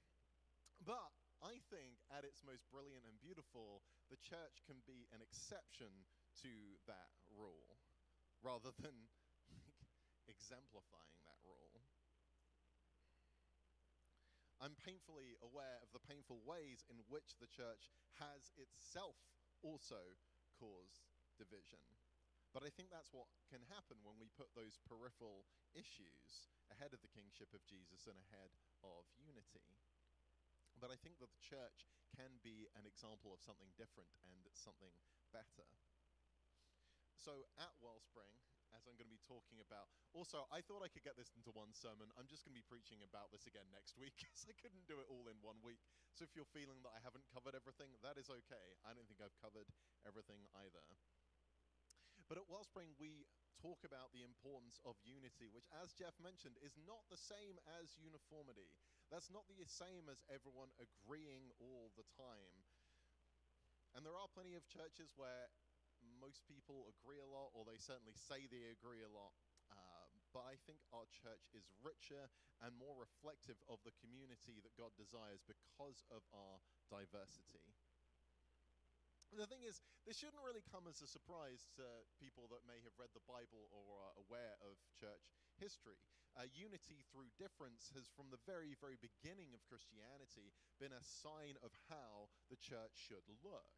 But 0.80 1.12
I 1.44 1.60
think 1.68 2.00
at 2.08 2.24
its 2.24 2.40
most 2.48 2.64
brilliant 2.72 3.04
and 3.04 3.20
beautiful, 3.20 3.84
the 4.08 4.20
church 4.24 4.64
can 4.64 4.80
be 4.88 5.12
an 5.12 5.20
exception 5.20 5.92
to 6.48 6.54
that 6.88 7.12
rule 7.36 7.84
rather 8.40 8.72
than 8.80 9.12
exemplifying 10.32 11.20
that 11.28 11.40
rule. 11.44 11.84
I'm 14.62 14.78
painfully 14.78 15.34
aware 15.42 15.82
of 15.82 15.90
the 15.90 16.06
painful 16.06 16.38
ways 16.46 16.86
in 16.86 17.02
which 17.10 17.42
the 17.42 17.50
church 17.50 17.90
has 18.22 18.54
itself 18.62 19.18
also 19.66 20.22
caused 20.54 21.10
division. 21.34 21.82
But 22.54 22.62
I 22.62 22.70
think 22.70 22.94
that's 22.94 23.10
what 23.10 23.26
can 23.50 23.66
happen 23.74 24.06
when 24.06 24.22
we 24.22 24.30
put 24.30 24.54
those 24.54 24.78
peripheral 24.86 25.50
issues 25.74 26.52
ahead 26.70 26.94
of 26.94 27.02
the 27.02 27.10
kingship 27.10 27.50
of 27.58 27.66
Jesus 27.66 28.06
and 28.06 28.20
ahead 28.22 28.54
of 28.86 29.10
unity. 29.18 29.66
But 30.78 30.94
I 30.94 31.00
think 31.02 31.18
that 31.18 31.34
the 31.34 31.42
church 31.42 31.90
can 32.14 32.38
be 32.46 32.70
an 32.78 32.86
example 32.86 33.34
of 33.34 33.42
something 33.42 33.74
different 33.80 34.14
and 34.30 34.46
something 34.54 34.94
better. 35.34 35.66
So 37.18 37.50
at 37.58 37.74
Wellspring, 37.82 38.38
as 38.76 38.88
I'm 38.88 38.96
going 38.96 39.08
to 39.08 39.16
be 39.16 39.24
talking 39.28 39.60
about. 39.64 39.92
Also, 40.16 40.48
I 40.52 40.64
thought 40.64 40.84
I 40.84 40.92
could 40.92 41.04
get 41.06 41.16
this 41.20 41.32
into 41.36 41.52
one 41.52 41.72
sermon. 41.72 42.12
I'm 42.16 42.28
just 42.28 42.44
going 42.44 42.56
to 42.56 42.62
be 42.62 42.68
preaching 42.68 43.04
about 43.04 43.32
this 43.32 43.48
again 43.48 43.68
next 43.72 43.96
week 44.00 44.16
because 44.22 44.48
I 44.48 44.56
couldn't 44.58 44.88
do 44.88 45.00
it 45.00 45.08
all 45.12 45.28
in 45.28 45.38
one 45.44 45.60
week. 45.64 45.80
So 46.16 46.24
if 46.24 46.36
you're 46.36 46.50
feeling 46.50 46.84
that 46.84 46.96
I 46.96 47.02
haven't 47.04 47.28
covered 47.32 47.56
everything, 47.56 47.96
that 48.04 48.20
is 48.20 48.28
okay. 48.28 48.68
I 48.84 48.92
don't 48.92 49.08
think 49.08 49.24
I've 49.24 49.36
covered 49.40 49.68
everything 50.04 50.44
either. 50.64 50.84
But 52.32 52.40
at 52.40 52.48
Wellspring, 52.48 52.96
we 52.96 53.28
talk 53.60 53.84
about 53.84 54.16
the 54.16 54.24
importance 54.24 54.80
of 54.88 54.96
unity, 55.04 55.52
which, 55.52 55.68
as 55.84 55.94
Jeff 55.94 56.16
mentioned, 56.18 56.56
is 56.64 56.80
not 56.80 57.04
the 57.12 57.20
same 57.20 57.60
as 57.78 58.00
uniformity. 58.00 58.72
That's 59.12 59.28
not 59.28 59.46
the 59.52 59.68
same 59.68 60.08
as 60.08 60.24
everyone 60.32 60.72
agreeing 60.80 61.52
all 61.60 61.92
the 62.00 62.08
time. 62.16 62.56
And 63.92 64.08
there 64.08 64.16
are 64.16 64.32
plenty 64.32 64.56
of 64.56 64.64
churches 64.72 65.12
where 65.20 65.52
most 66.20 66.46
people 66.46 66.90
agree 66.90 67.22
a 67.22 67.28
lot, 67.28 67.54
or 67.54 67.66
they 67.66 67.80
certainly 67.80 68.16
say 68.16 68.46
they 68.48 68.70
agree 68.72 69.02
a 69.02 69.12
lot. 69.12 69.34
Uh, 69.72 70.08
but 70.36 70.48
I 70.48 70.56
think 70.68 70.84
our 70.96 71.08
church 71.12 71.52
is 71.52 71.68
richer 71.84 72.32
and 72.64 72.72
more 72.76 72.96
reflective 72.96 73.60
of 73.68 73.84
the 73.84 73.96
community 74.00 74.60
that 74.64 74.78
God 74.80 74.96
desires 74.96 75.44
because 75.44 76.04
of 76.12 76.24
our 76.32 76.64
diversity. 76.88 77.64
The 79.32 79.48
thing 79.48 79.64
is, 79.64 79.80
this 80.04 80.20
shouldn't 80.20 80.44
really 80.44 80.64
come 80.68 80.92
as 80.92 81.00
a 81.00 81.08
surprise 81.08 81.72
to 81.80 81.88
people 82.20 82.52
that 82.52 82.68
may 82.68 82.84
have 82.84 83.00
read 83.00 83.16
the 83.16 83.24
Bible 83.24 83.72
or 83.72 84.04
are 84.04 84.16
aware 84.20 84.60
of 84.60 84.76
church 84.92 85.24
history. 85.56 86.04
Uh, 86.36 86.52
unity 86.52 87.00
through 87.08 87.32
difference 87.40 87.96
has, 87.96 88.12
from 88.12 88.28
the 88.28 88.44
very, 88.44 88.76
very 88.84 89.00
beginning 89.00 89.56
of 89.56 89.64
Christianity, 89.72 90.52
been 90.84 90.92
a 90.92 91.00
sign 91.24 91.56
of 91.64 91.72
how 91.88 92.28
the 92.52 92.60
church 92.60 92.92
should 92.92 93.24
look. 93.40 93.72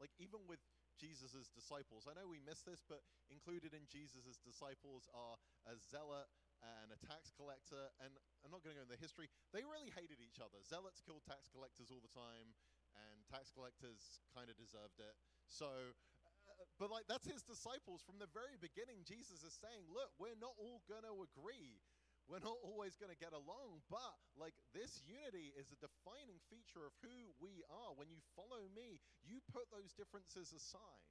Like, 0.00 0.16
even 0.16 0.48
with 0.48 0.64
Jesus' 0.96 1.50
disciples. 1.50 2.06
I 2.06 2.14
know 2.14 2.26
we 2.26 2.42
miss 2.42 2.62
this, 2.62 2.82
but 2.86 3.02
included 3.30 3.74
in 3.74 3.84
Jesus' 3.90 4.38
disciples 4.40 5.06
are 5.12 5.36
a 5.66 5.74
zealot 5.76 6.30
and 6.62 6.94
a 6.94 6.98
tax 7.04 7.34
collector. 7.34 7.92
And 8.00 8.14
I'm 8.42 8.50
not 8.52 8.64
going 8.64 8.76
to 8.76 8.80
go 8.80 8.86
into 8.86 8.94
the 8.96 9.02
history. 9.02 9.28
They 9.52 9.66
really 9.66 9.92
hated 9.92 10.22
each 10.22 10.40
other. 10.40 10.60
Zealots 10.64 11.02
killed 11.04 11.26
tax 11.26 11.50
collectors 11.52 11.92
all 11.92 12.00
the 12.00 12.12
time, 12.12 12.54
and 12.94 13.26
tax 13.26 13.50
collectors 13.50 14.22
kind 14.30 14.48
of 14.48 14.56
deserved 14.56 15.02
it. 15.02 15.14
So, 15.50 15.68
uh, 15.68 16.64
but 16.78 16.88
like 16.88 17.06
that's 17.10 17.26
his 17.26 17.42
disciples 17.42 18.00
from 18.04 18.22
the 18.22 18.30
very 18.30 18.56
beginning. 18.56 19.02
Jesus 19.04 19.42
is 19.42 19.54
saying, 19.58 19.90
look, 19.90 20.14
we're 20.16 20.38
not 20.38 20.54
all 20.56 20.80
going 20.86 21.04
to 21.04 21.14
agree 21.24 21.82
we're 22.24 22.40
not 22.40 22.56
always 22.64 22.96
going 22.96 23.12
to 23.12 23.20
get 23.20 23.36
along, 23.36 23.84
but 23.92 24.16
like 24.40 24.56
this 24.72 25.04
unity 25.04 25.52
is 25.60 25.68
a 25.72 25.78
defining 25.78 26.40
feature 26.48 26.84
of 26.88 26.96
who 27.04 27.32
we 27.36 27.60
are. 27.68 27.92
When 28.00 28.08
you 28.08 28.24
follow 28.32 28.64
me, 28.72 29.00
you 29.28 29.44
put 29.52 29.68
those 29.68 29.92
differences 29.92 30.56
aside. 30.56 31.04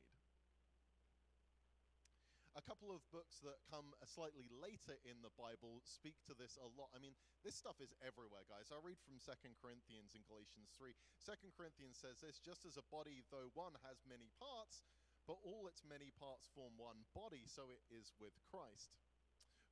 A 2.54 2.62
couple 2.62 2.94
of 2.94 3.02
books 3.10 3.42
that 3.42 3.66
come 3.66 3.98
uh, 3.98 4.06
slightly 4.06 4.46
later 4.46 5.02
in 5.10 5.18
the 5.26 5.34
Bible 5.34 5.82
speak 5.82 6.22
to 6.30 6.38
this 6.38 6.54
a 6.62 6.70
lot. 6.78 6.94
I 6.94 7.02
mean, 7.02 7.18
this 7.42 7.58
stuff 7.58 7.82
is 7.82 7.90
everywhere, 8.06 8.46
guys. 8.46 8.70
I 8.70 8.78
read 8.78 9.02
from 9.02 9.18
Second 9.18 9.58
Corinthians 9.58 10.14
and 10.14 10.22
Galatians 10.30 10.70
3. 10.78 10.94
Second 11.18 11.58
Corinthians 11.58 11.98
says 11.98 12.22
this 12.22 12.38
just 12.38 12.62
as 12.62 12.78
a 12.78 12.86
body, 12.94 13.26
though 13.34 13.50
one 13.58 13.74
has 13.82 14.06
many 14.06 14.30
parts, 14.38 14.86
but 15.26 15.42
all 15.42 15.66
its 15.66 15.82
many 15.82 16.14
parts 16.14 16.46
form 16.54 16.78
one 16.78 17.10
body, 17.18 17.50
so 17.50 17.74
it 17.74 17.82
is 17.90 18.14
with 18.22 18.38
Christ. 18.46 18.94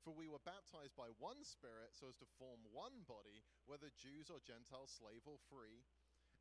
For 0.02 0.18
we 0.18 0.26
were 0.26 0.42
baptized 0.42 0.98
by 0.98 1.14
one 1.22 1.46
Spirit 1.46 1.94
so 1.94 2.10
as 2.10 2.18
to 2.18 2.36
form 2.42 2.66
one 2.74 3.06
body, 3.06 3.46
whether 3.70 3.94
Jews 3.94 4.34
or 4.34 4.42
Gentiles, 4.42 4.90
slave 4.90 5.22
or 5.30 5.38
free. 5.46 5.86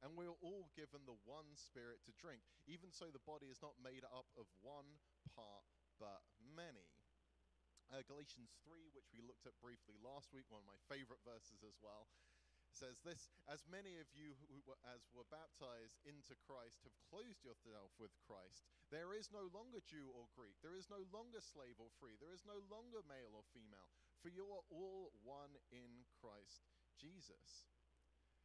And 0.00 0.16
we 0.16 0.24
are 0.24 0.40
all 0.40 0.72
given 0.72 1.04
the 1.04 1.20
one 1.28 1.52
Spirit 1.52 2.00
to 2.08 2.16
drink. 2.16 2.40
Even 2.64 2.88
so, 2.88 3.12
the 3.12 3.20
body 3.28 3.52
is 3.52 3.60
not 3.60 3.76
made 3.84 4.00
up 4.08 4.32
of 4.40 4.48
one 4.64 4.96
part, 5.36 5.68
but 6.00 6.24
many. 6.40 6.88
Uh, 7.92 8.00
Galatians 8.08 8.56
3, 8.64 8.88
which 8.96 9.12
we 9.12 9.20
looked 9.20 9.44
at 9.44 9.60
briefly 9.60 10.00
last 10.00 10.32
week, 10.32 10.48
one 10.48 10.64
of 10.64 10.70
my 10.72 10.80
favorite 10.88 11.20
verses 11.20 11.60
as 11.60 11.76
well, 11.84 12.08
says 12.72 13.02
this 13.02 13.30
As 13.50 13.66
many 13.66 13.98
of 13.98 14.08
you 14.14 14.34
who 14.50 14.62
were, 14.66 14.78
as 14.86 15.06
were 15.10 15.26
baptized 15.28 15.98
into 16.06 16.38
Christ 16.46 16.82
have 16.86 16.96
closed 17.10 17.42
yourself 17.42 17.90
with 17.98 18.14
Christ. 18.24 18.66
There 18.90 19.14
is 19.14 19.30
no 19.30 19.50
longer 19.50 19.82
Jew 19.86 20.10
or 20.10 20.30
Greek. 20.34 20.58
There 20.62 20.78
is 20.78 20.90
no 20.90 21.02
longer 21.14 21.42
slave 21.42 21.78
or 21.78 21.90
free. 21.98 22.18
There 22.18 22.34
is 22.34 22.46
no 22.46 22.58
longer 22.70 23.02
male 23.06 23.34
or 23.34 23.46
female. 23.54 23.90
For 24.22 24.30
you 24.30 24.50
are 24.50 24.66
all 24.70 25.14
one 25.22 25.54
in 25.70 26.04
Christ 26.18 26.66
Jesus. 26.98 27.70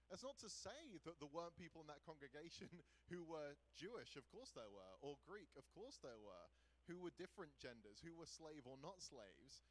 That's 0.10 0.24
not 0.26 0.38
to 0.46 0.50
say 0.50 1.02
that 1.02 1.18
there 1.18 1.34
weren't 1.34 1.58
people 1.58 1.82
in 1.82 1.90
that 1.90 2.06
congregation 2.06 2.70
who 3.12 3.26
were 3.26 3.58
Jewish, 3.74 4.14
of 4.16 4.30
course 4.30 4.54
there 4.54 4.70
were, 4.70 4.94
or 5.02 5.18
Greek, 5.26 5.50
of 5.58 5.66
course 5.74 5.98
there 6.00 6.22
were, 6.22 6.46
who 6.86 7.02
were 7.02 7.14
different 7.18 7.58
genders, 7.58 8.06
who 8.06 8.14
were 8.14 8.30
slave 8.30 8.70
or 8.70 8.78
not 8.78 9.02
slaves. 9.02 9.66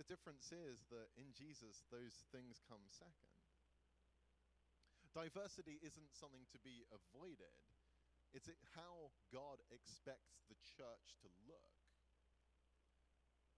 The 0.00 0.08
difference 0.08 0.48
is 0.54 0.88
that 0.88 1.12
in 1.20 1.36
Jesus, 1.36 1.84
those 1.92 2.24
things 2.32 2.64
come 2.64 2.88
second. 2.88 3.37
Diversity 5.18 5.82
isn't 5.82 6.14
something 6.14 6.46
to 6.54 6.62
be 6.62 6.86
avoided, 6.94 7.50
it's 8.30 8.46
how 8.78 9.10
God 9.34 9.58
expects 9.74 10.46
the 10.46 10.54
church 10.62 11.18
to 11.26 11.28
look. 11.50 11.74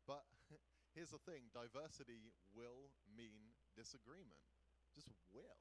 But 0.08 0.24
here's 0.96 1.12
the 1.12 1.20
thing 1.20 1.52
diversity 1.52 2.32
will 2.56 2.88
mean 3.12 3.52
disagreement. 3.76 4.40
Just 4.96 5.12
will. 5.28 5.60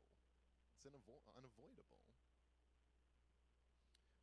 It's 0.71 0.87
unavo- 0.87 1.27
unavoidable. 1.35 1.99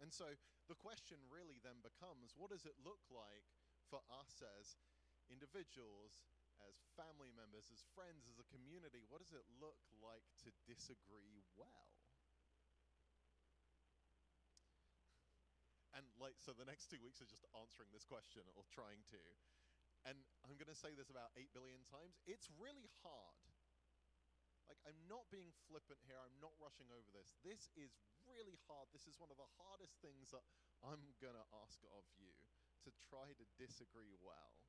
And 0.00 0.08
so 0.08 0.32
the 0.72 0.80
question 0.80 1.20
really 1.28 1.60
then 1.60 1.84
becomes 1.84 2.32
what 2.40 2.56
does 2.56 2.64
it 2.64 2.80
look 2.80 3.04
like 3.12 3.44
for 3.92 4.00
us 4.16 4.40
as 4.40 4.80
individuals, 5.28 6.24
as 6.64 6.80
family 6.96 7.32
members, 7.34 7.68
as 7.68 7.84
friends, 7.92 8.24
as 8.30 8.40
a 8.40 8.46
community, 8.48 9.04
what 9.08 9.20
does 9.20 9.36
it 9.36 9.44
look 9.60 9.80
like 10.00 10.24
to 10.46 10.50
disagree 10.64 11.44
well? 11.56 11.92
And 15.96 16.04
like, 16.20 16.36
so 16.36 16.52
the 16.52 16.68
next 16.68 16.92
two 16.92 17.00
weeks 17.00 17.24
are 17.24 17.28
just 17.28 17.48
answering 17.56 17.88
this 17.88 18.04
question 18.04 18.44
or 18.52 18.68
trying 18.68 19.00
to. 19.16 19.22
And 20.04 20.20
I'm 20.44 20.60
going 20.60 20.68
to 20.70 20.76
say 20.76 20.92
this 20.92 21.08
about 21.08 21.32
8 21.34 21.50
billion 21.56 21.80
times. 21.88 22.20
It's 22.28 22.52
really 22.60 22.86
hard. 23.00 23.40
Like, 24.68 24.82
I'm 24.84 24.98
not 25.06 25.30
being 25.32 25.54
flippant 25.70 26.02
here. 26.04 26.18
I'm 26.18 26.36
not 26.42 26.52
rushing 26.60 26.90
over 26.90 27.08
this. 27.14 27.38
This 27.40 27.70
is 27.78 27.96
really 28.26 28.58
hard. 28.66 28.90
This 28.90 29.06
is 29.06 29.16
one 29.16 29.30
of 29.30 29.38
the 29.38 29.48
hardest 29.56 29.96
things 30.02 30.34
that 30.34 30.42
I'm 30.84 31.16
going 31.22 31.38
to 31.38 31.46
ask 31.64 31.80
of 31.94 32.04
you 32.18 32.34
to 32.84 32.90
try 33.08 33.32
to 33.32 33.46
disagree 33.56 34.14
well. 34.20 34.65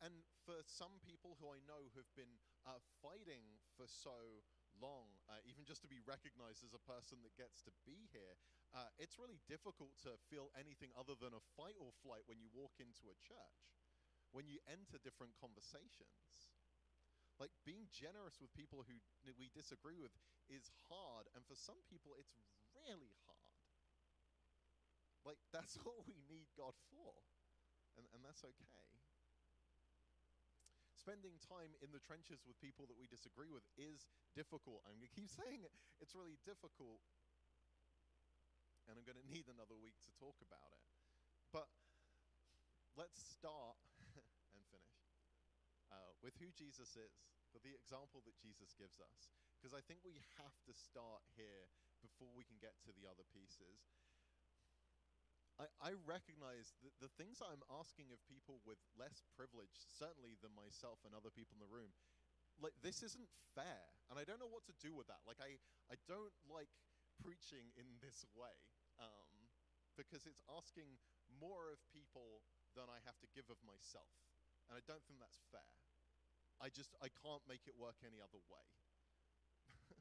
And 0.00 0.24
for 0.48 0.56
some 0.64 0.96
people 1.04 1.36
who 1.36 1.52
I 1.52 1.60
know 1.68 1.92
have 1.92 2.08
been 2.16 2.40
uh, 2.64 2.80
fighting 3.04 3.44
for 3.76 3.84
so 3.84 4.40
long, 4.80 5.12
uh, 5.28 5.44
even 5.44 5.68
just 5.68 5.84
to 5.84 5.90
be 5.92 6.00
recognized 6.08 6.64
as 6.64 6.72
a 6.72 6.80
person 6.80 7.20
that 7.20 7.36
gets 7.36 7.60
to 7.68 7.72
be 7.84 8.08
here, 8.08 8.40
uh, 8.72 8.88
it's 8.96 9.20
really 9.20 9.44
difficult 9.44 9.92
to 10.08 10.16
feel 10.32 10.48
anything 10.56 10.88
other 10.96 11.12
than 11.12 11.36
a 11.36 11.44
fight 11.52 11.76
or 11.76 11.92
flight 12.00 12.24
when 12.24 12.40
you 12.40 12.48
walk 12.56 12.80
into 12.80 13.12
a 13.12 13.20
church, 13.20 13.60
when 14.32 14.48
you 14.48 14.56
enter 14.64 14.96
different 15.04 15.36
conversations. 15.36 16.48
Like 17.36 17.52
being 17.64 17.88
generous 17.92 18.40
with 18.40 18.52
people 18.56 18.84
who 18.84 18.96
we 19.36 19.48
disagree 19.52 19.96
with 20.00 20.12
is 20.48 20.68
hard, 20.88 21.28
and 21.32 21.44
for 21.44 21.56
some 21.56 21.80
people, 21.88 22.16
it's 22.16 22.36
really 22.72 23.16
hard. 23.24 23.40
Like, 25.24 25.40
that's 25.54 25.76
all 25.84 26.04
we 26.08 26.20
need 26.28 26.48
God 26.56 26.76
for. 26.88 27.12
And, 27.98 28.06
and 28.16 28.24
that's 28.24 28.44
okay. 28.44 28.88
Spending 31.00 31.40
time 31.40 31.72
in 31.80 31.88
the 31.96 32.02
trenches 32.04 32.44
with 32.44 32.60
people 32.60 32.84
that 32.84 33.00
we 33.00 33.08
disagree 33.08 33.48
with 33.48 33.64
is 33.80 34.04
difficult. 34.36 34.84
I'm 34.84 35.00
going 35.00 35.08
to 35.08 35.16
keep 35.16 35.32
saying 35.40 35.64
it. 35.64 35.72
It's 35.96 36.12
really 36.12 36.36
difficult. 36.44 37.00
And 38.84 39.00
I'm 39.00 39.08
going 39.08 39.16
to 39.16 39.24
need 39.32 39.48
another 39.48 39.80
week 39.80 39.96
to 40.04 40.12
talk 40.20 40.36
about 40.44 40.76
it. 40.76 40.84
But 41.56 41.72
let's 43.00 43.16
start 43.16 43.80
and 44.52 44.60
finish 44.68 45.00
uh, 45.88 46.12
with 46.20 46.36
who 46.36 46.52
Jesus 46.52 46.92
is, 47.00 47.16
with 47.56 47.64
the 47.64 47.72
example 47.72 48.20
that 48.28 48.36
Jesus 48.36 48.76
gives 48.76 49.00
us. 49.00 49.32
Because 49.56 49.72
I 49.72 49.80
think 49.80 50.04
we 50.04 50.20
have 50.36 50.56
to 50.68 50.76
start 50.76 51.24
here 51.32 51.64
before 52.04 52.28
we 52.36 52.44
can 52.44 52.60
get 52.60 52.76
to 52.84 52.92
the 52.92 53.08
other 53.08 53.24
pieces. 53.32 53.88
I, 55.60 55.68
I 55.84 55.90
recognize 56.08 56.72
that 56.80 56.96
the 57.04 57.12
things 57.20 57.44
I'm 57.44 57.60
asking 57.68 58.08
of 58.16 58.18
people 58.24 58.64
with 58.64 58.80
less 58.96 59.20
privilege, 59.36 59.76
certainly 59.76 60.40
than 60.40 60.56
myself 60.56 61.04
and 61.04 61.12
other 61.12 61.28
people 61.28 61.60
in 61.60 61.62
the 61.62 61.68
room, 61.68 61.92
like 62.64 62.72
this 62.80 63.04
isn't 63.04 63.28
fair. 63.52 63.84
And 64.08 64.16
I 64.16 64.24
don't 64.24 64.40
know 64.40 64.48
what 64.48 64.64
to 64.72 64.76
do 64.80 64.96
with 64.96 65.04
that. 65.12 65.20
Like 65.28 65.36
I, 65.44 65.60
I 65.92 66.00
don't 66.08 66.32
like 66.48 66.72
preaching 67.20 67.68
in 67.76 67.84
this 68.00 68.24
way 68.32 68.56
um, 68.96 69.52
because 70.00 70.24
it's 70.24 70.40
asking 70.48 70.96
more 71.36 71.68
of 71.68 71.78
people 71.92 72.40
than 72.72 72.88
I 72.88 73.04
have 73.04 73.20
to 73.20 73.28
give 73.36 73.52
of 73.52 73.60
myself. 73.60 74.16
And 74.72 74.80
I 74.80 74.82
don't 74.88 75.04
think 75.04 75.20
that's 75.20 75.44
fair. 75.52 75.76
I 76.60 76.72
just, 76.72 76.96
I 77.04 77.12
can't 77.12 77.44
make 77.44 77.68
it 77.68 77.76
work 77.76 78.00
any 78.00 78.20
other 78.20 78.40
way 78.48 78.66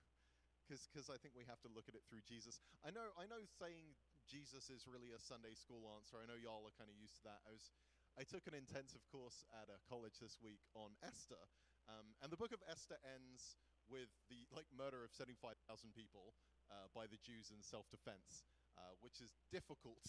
because 0.68 1.08
I 1.12 1.20
think 1.20 1.36
we 1.36 1.48
have 1.48 1.60
to 1.68 1.72
look 1.72 1.92
at 1.92 1.96
it 2.00 2.04
through 2.08 2.24
Jesus. 2.28 2.60
I 2.84 2.92
know 2.92 3.12
I 3.16 3.25
know 3.25 3.39
saying 3.60 3.96
Jesus 4.29 4.69
is 4.69 4.86
really 4.86 5.09
a 5.09 5.17
Sunday 5.17 5.57
school 5.57 5.89
answer. 5.98 6.21
I 6.21 6.29
know 6.29 6.38
y'all 6.38 6.62
are 6.62 6.77
kind 6.77 6.86
of 6.86 6.98
used 7.01 7.17
to 7.17 7.33
that. 7.33 7.41
I 7.50 7.51
was 7.51 7.74
I 8.13 8.21
took 8.21 8.45
an 8.45 8.53
intensive 8.53 9.01
course 9.09 9.41
at 9.57 9.74
a 9.74 9.81
college 9.89 10.21
this 10.21 10.38
week 10.38 10.62
on 10.77 10.93
Esther, 11.01 11.41
um, 11.89 12.13
and 12.21 12.29
the 12.29 12.38
book 12.38 12.53
of 12.53 12.62
Esther 12.69 13.01
ends 13.01 13.57
with 13.89 14.13
the 14.29 14.45
like 14.53 14.69
murder 14.69 15.01
of 15.01 15.09
75,000 15.17 15.65
people 15.98 16.38
uh, 16.69 16.86
by 16.93 17.09
the 17.09 17.17
Jews 17.25 17.50
in 17.50 17.65
self-defense, 17.65 18.45
uh, 18.77 18.93
which 19.01 19.17
is 19.17 19.33
difficult, 19.50 20.05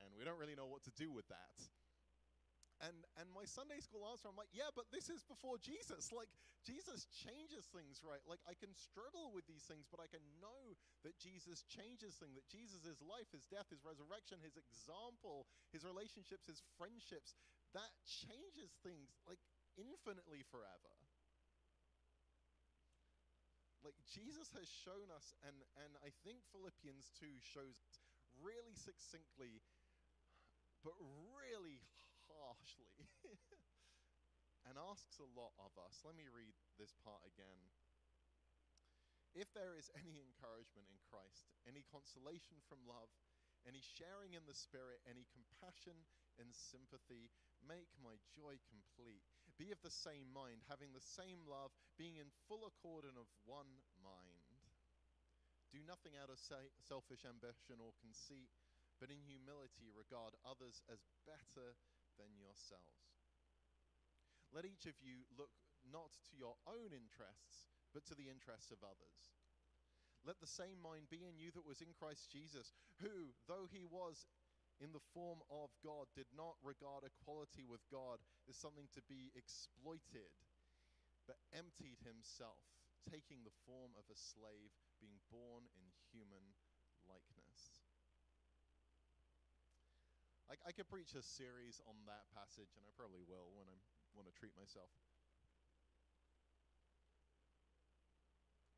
and 0.00 0.08
we 0.16 0.24
don't 0.24 0.40
really 0.40 0.56
know 0.56 0.68
what 0.68 0.80
to 0.88 0.94
do 0.96 1.12
with 1.12 1.28
that. 1.28 1.60
And 2.80 2.96
and 3.20 3.28
my 3.36 3.44
Sunday 3.44 3.76
school 3.84 4.08
answer, 4.08 4.32
I'm 4.32 4.40
like, 4.40 4.52
yeah, 4.56 4.72
but 4.72 4.88
this 4.88 5.12
is 5.12 5.20
before 5.20 5.60
Jesus. 5.60 6.08
Like 6.16 6.32
Jesus 6.64 7.04
changes 7.12 7.68
things, 7.68 8.00
right? 8.00 8.24
Like 8.24 8.40
I 8.48 8.56
can 8.56 8.72
struggle 8.72 9.28
with 9.36 9.44
these 9.44 9.68
things, 9.68 9.84
but 9.92 10.00
I 10.00 10.08
can 10.08 10.24
know 10.40 10.76
that 11.04 11.20
Jesus 11.20 11.60
changes 11.68 12.16
things. 12.16 12.40
That 12.40 12.48
Jesus' 12.48 12.80
his 12.88 13.04
life, 13.04 13.28
his 13.36 13.44
death, 13.52 13.68
his 13.68 13.84
resurrection, 13.84 14.40
his 14.40 14.56
example, 14.56 15.44
his 15.76 15.84
relationships, 15.84 16.48
his 16.48 16.64
friendships, 16.80 17.36
that 17.76 17.92
changes 18.08 18.72
things 18.80 19.12
like 19.28 19.40
infinitely 19.76 20.40
forever. 20.48 20.96
Like 23.84 23.96
Jesus 24.08 24.52
has 24.56 24.68
shown 24.68 25.08
us, 25.12 25.36
and 25.44 25.56
and 25.84 25.92
I 26.00 26.12
think 26.24 26.44
Philippians 26.52 27.12
2 27.16 27.28
shows 27.40 27.80
really 28.40 28.76
succinctly, 28.76 29.64
but 30.84 30.96
really 31.32 31.80
harshly 32.50 32.90
and 34.66 34.74
asks 34.74 35.22
a 35.22 35.30
lot 35.38 35.54
of 35.62 35.70
us. 35.78 36.02
Let 36.02 36.18
me 36.18 36.26
read 36.26 36.58
this 36.74 36.98
part 37.06 37.22
again. 37.22 37.62
If 39.30 39.54
there 39.54 39.78
is 39.78 39.86
any 39.94 40.18
encouragement 40.18 40.90
in 40.90 40.98
Christ, 41.06 41.54
any 41.62 41.86
consolation 41.86 42.58
from 42.66 42.82
love, 42.82 43.14
any 43.62 43.78
sharing 43.78 44.34
in 44.34 44.42
the 44.50 44.58
Spirit, 44.58 44.98
any 45.06 45.22
compassion 45.30 45.94
and 46.42 46.50
sympathy, 46.50 47.30
make 47.62 47.86
my 48.02 48.18
joy 48.34 48.58
complete. 48.66 49.22
Be 49.54 49.70
of 49.70 49.78
the 49.86 49.92
same 49.92 50.26
mind, 50.34 50.66
having 50.66 50.90
the 50.90 51.04
same 51.04 51.46
love, 51.46 51.70
being 51.94 52.18
in 52.18 52.34
full 52.50 52.66
accord 52.66 53.06
and 53.06 53.14
of 53.14 53.30
one 53.46 53.86
mind. 54.02 54.50
Do 55.70 55.78
nothing 55.86 56.18
out 56.18 56.32
of 56.32 56.42
selfish 56.82 57.22
ambition 57.22 57.78
or 57.78 57.94
conceit, 58.02 58.50
but 58.98 59.14
in 59.14 59.22
humility 59.22 59.86
regard 59.94 60.34
others 60.42 60.82
as 60.90 61.06
better 61.22 61.78
than 62.20 62.36
yourselves. 62.36 63.16
Let 64.52 64.68
each 64.68 64.84
of 64.84 65.00
you 65.00 65.24
look 65.32 65.56
not 65.88 66.12
to 66.28 66.34
your 66.36 66.60
own 66.68 66.92
interests, 66.92 67.72
but 67.96 68.04
to 68.12 68.14
the 68.18 68.28
interests 68.28 68.68
of 68.68 68.84
others. 68.84 69.32
Let 70.20 70.36
the 70.36 70.50
same 70.50 70.76
mind 70.84 71.08
be 71.08 71.24
in 71.24 71.40
you 71.40 71.48
that 71.56 71.64
was 71.64 71.80
in 71.80 71.96
Christ 71.96 72.28
Jesus, 72.28 72.76
who, 73.00 73.32
though 73.48 73.64
he 73.72 73.88
was 73.88 74.28
in 74.76 74.92
the 74.92 75.08
form 75.16 75.40
of 75.48 75.72
God, 75.80 76.12
did 76.12 76.28
not 76.36 76.60
regard 76.60 77.08
equality 77.08 77.64
with 77.64 77.80
God 77.88 78.20
as 78.44 78.60
something 78.60 78.88
to 78.92 79.00
be 79.08 79.32
exploited, 79.32 80.28
but 81.24 81.40
emptied 81.56 82.04
himself, 82.04 82.60
taking 83.08 83.40
the 83.48 83.56
form 83.64 83.96
of 83.96 84.04
a 84.12 84.18
slave, 84.18 84.76
being 85.00 85.24
born 85.32 85.64
in 85.72 85.88
human 86.12 86.52
likeness. 87.08 87.79
I, 90.50 90.58
I 90.66 90.74
could 90.74 90.90
preach 90.90 91.14
a 91.14 91.22
series 91.22 91.78
on 91.86 91.94
that 92.10 92.26
passage, 92.34 92.74
and 92.74 92.82
I 92.82 92.90
probably 92.98 93.22
will 93.22 93.54
when 93.54 93.70
I 93.70 93.78
want 94.18 94.26
to 94.26 94.34
treat 94.34 94.50
myself. 94.58 94.90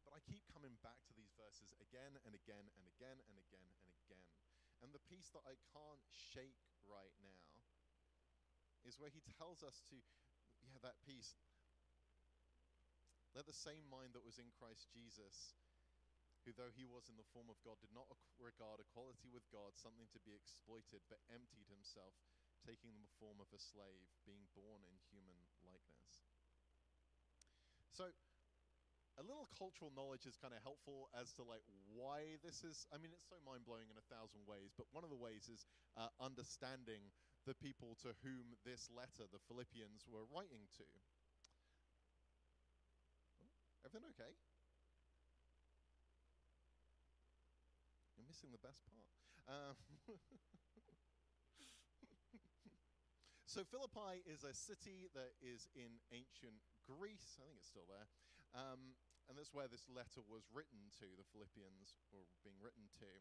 But 0.05 0.13
I 0.13 0.21
keep 0.29 0.45
coming 0.53 0.77
back 0.85 1.01
to 1.09 1.17
these 1.17 1.33
verses 1.33 1.73
again 1.81 2.21
and 2.29 2.37
again 2.37 2.69
and 2.77 2.85
again 2.93 3.17
and 3.25 3.37
again 3.41 3.73
and 3.89 3.93
again. 4.05 4.29
And 4.85 4.93
the 4.93 5.01
piece 5.09 5.33
that 5.33 5.49
I 5.49 5.57
can't 5.73 6.05
shake 6.13 6.61
right 6.85 7.17
now 7.25 7.41
is 8.85 9.01
where 9.01 9.09
he 9.09 9.25
tells 9.41 9.65
us 9.65 9.81
to, 9.89 9.97
yeah, 10.61 10.77
that 10.85 11.01
piece. 11.09 11.41
Let 13.33 13.49
the 13.49 13.57
same 13.57 13.89
mind 13.89 14.13
that 14.13 14.21
was 14.21 14.37
in 14.37 14.53
Christ 14.61 14.93
Jesus 14.93 15.57
who, 16.43 16.51
though 16.55 16.75
he 16.75 16.83
was 16.83 17.07
in 17.07 17.15
the 17.15 17.31
form 17.31 17.47
of 17.47 17.59
God, 17.63 17.79
did 17.79 17.95
not 17.95 18.11
regard 18.43 18.83
equality 18.83 19.31
with 19.31 19.47
God 19.55 19.79
something 19.79 20.11
to 20.11 20.21
be 20.27 20.35
exploited, 20.35 21.07
but 21.07 21.23
emptied 21.31 21.71
himself, 21.71 22.19
taking 22.67 22.99
the 22.99 23.15
form 23.23 23.39
of 23.39 23.51
a 23.55 23.61
slave, 23.63 24.11
being 24.27 24.51
born 24.55 24.83
in 24.83 24.95
human 25.11 25.39
likeness. 25.63 26.27
So, 27.95 28.11
a 29.21 29.25
little 29.25 29.49
cultural 29.53 29.93
knowledge 29.93 30.25
is 30.25 30.41
kind 30.41 30.57
of 30.57 30.65
helpful 30.65 31.13
as 31.13 31.37
to 31.37 31.45
like 31.45 31.63
why 31.93 32.41
this 32.41 32.65
is 32.65 32.89
i 32.89 32.97
mean 32.97 33.13
it's 33.13 33.29
so 33.29 33.37
mind-blowing 33.45 33.85
in 33.93 34.01
a 34.01 34.07
thousand 34.09 34.41
ways 34.49 34.73
but 34.73 34.89
one 34.89 35.05
of 35.05 35.13
the 35.13 35.21
ways 35.21 35.53
is 35.53 35.69
uh, 36.01 36.09
understanding 36.17 37.13
the 37.45 37.53
people 37.53 37.93
to 38.01 38.17
whom 38.25 38.57
this 38.65 38.89
letter 38.89 39.29
the 39.29 39.43
philippians 39.45 40.09
were 40.09 40.25
writing 40.33 40.65
to 40.73 40.89
oh, 43.45 43.53
everything 43.85 44.09
okay 44.17 44.33
missing 48.33 48.49
the 48.49 48.65
best 48.65 48.81
part. 48.89 49.13
Um, 49.45 49.77
so, 53.53 53.61
Philippi 53.61 54.25
is 54.25 54.41
a 54.41 54.57
city 54.57 55.13
that 55.13 55.37
is 55.45 55.69
in 55.77 56.01
ancient 56.09 56.65
Greece. 56.89 57.37
I 57.37 57.45
think 57.45 57.61
it's 57.61 57.69
still 57.69 57.85
there. 57.85 58.09
Um, 58.57 58.97
and 59.29 59.37
that's 59.37 59.53
where 59.53 59.69
this 59.69 59.85
letter 59.85 60.25
was 60.25 60.49
written 60.49 60.89
to, 61.05 61.13
the 61.13 61.29
Philippians 61.29 62.01
were 62.09 62.25
being 62.41 62.57
written 62.57 62.89
to. 63.05 63.13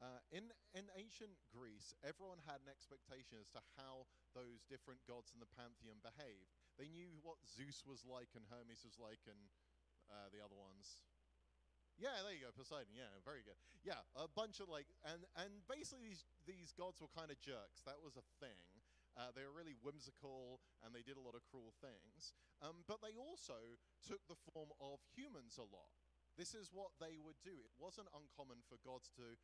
Uh, 0.00 0.24
in, 0.32 0.48
in 0.72 0.88
ancient 0.96 1.36
Greece, 1.52 1.92
everyone 2.00 2.40
had 2.48 2.64
an 2.64 2.72
expectation 2.72 3.36
as 3.36 3.52
to 3.52 3.60
how 3.76 4.08
those 4.32 4.64
different 4.64 5.04
gods 5.04 5.28
in 5.36 5.44
the 5.44 5.52
pantheon 5.52 6.00
behaved. 6.00 6.56
They 6.80 6.88
knew 6.88 7.20
what 7.20 7.44
Zeus 7.44 7.84
was 7.84 8.08
like 8.08 8.32
and 8.32 8.48
Hermes 8.48 8.80
was 8.80 8.96
like 8.96 9.28
and 9.28 9.52
uh, 10.08 10.32
the 10.32 10.40
other 10.40 10.56
ones. 10.56 11.04
Yeah, 11.94 12.14
there 12.26 12.34
you 12.34 12.42
go, 12.42 12.50
Poseidon. 12.50 12.90
Yeah, 12.90 13.10
very 13.22 13.46
good. 13.46 13.58
Yeah, 13.86 14.02
a 14.18 14.26
bunch 14.26 14.58
of 14.58 14.66
like, 14.66 14.90
and 15.06 15.22
and 15.38 15.62
basically 15.70 16.10
these 16.10 16.26
these 16.42 16.74
gods 16.74 16.98
were 16.98 17.10
kind 17.14 17.30
of 17.30 17.38
jerks. 17.38 17.86
That 17.86 18.02
was 18.02 18.18
a 18.18 18.26
thing. 18.42 18.82
Uh, 19.14 19.30
they 19.30 19.46
were 19.46 19.54
really 19.54 19.78
whimsical 19.78 20.58
and 20.82 20.90
they 20.90 21.06
did 21.06 21.14
a 21.14 21.22
lot 21.22 21.38
of 21.38 21.46
cruel 21.46 21.70
things. 21.78 22.34
Um, 22.58 22.82
but 22.90 22.98
they 22.98 23.14
also 23.14 23.78
took 24.02 24.18
the 24.26 24.38
form 24.50 24.74
of 24.82 24.98
humans 25.14 25.54
a 25.54 25.66
lot. 25.70 25.94
This 26.34 26.50
is 26.50 26.74
what 26.74 26.90
they 26.98 27.14
would 27.22 27.38
do. 27.46 27.54
It 27.54 27.78
wasn't 27.78 28.10
uncommon 28.10 28.66
for 28.66 28.74
gods 28.82 29.06
to 29.14 29.38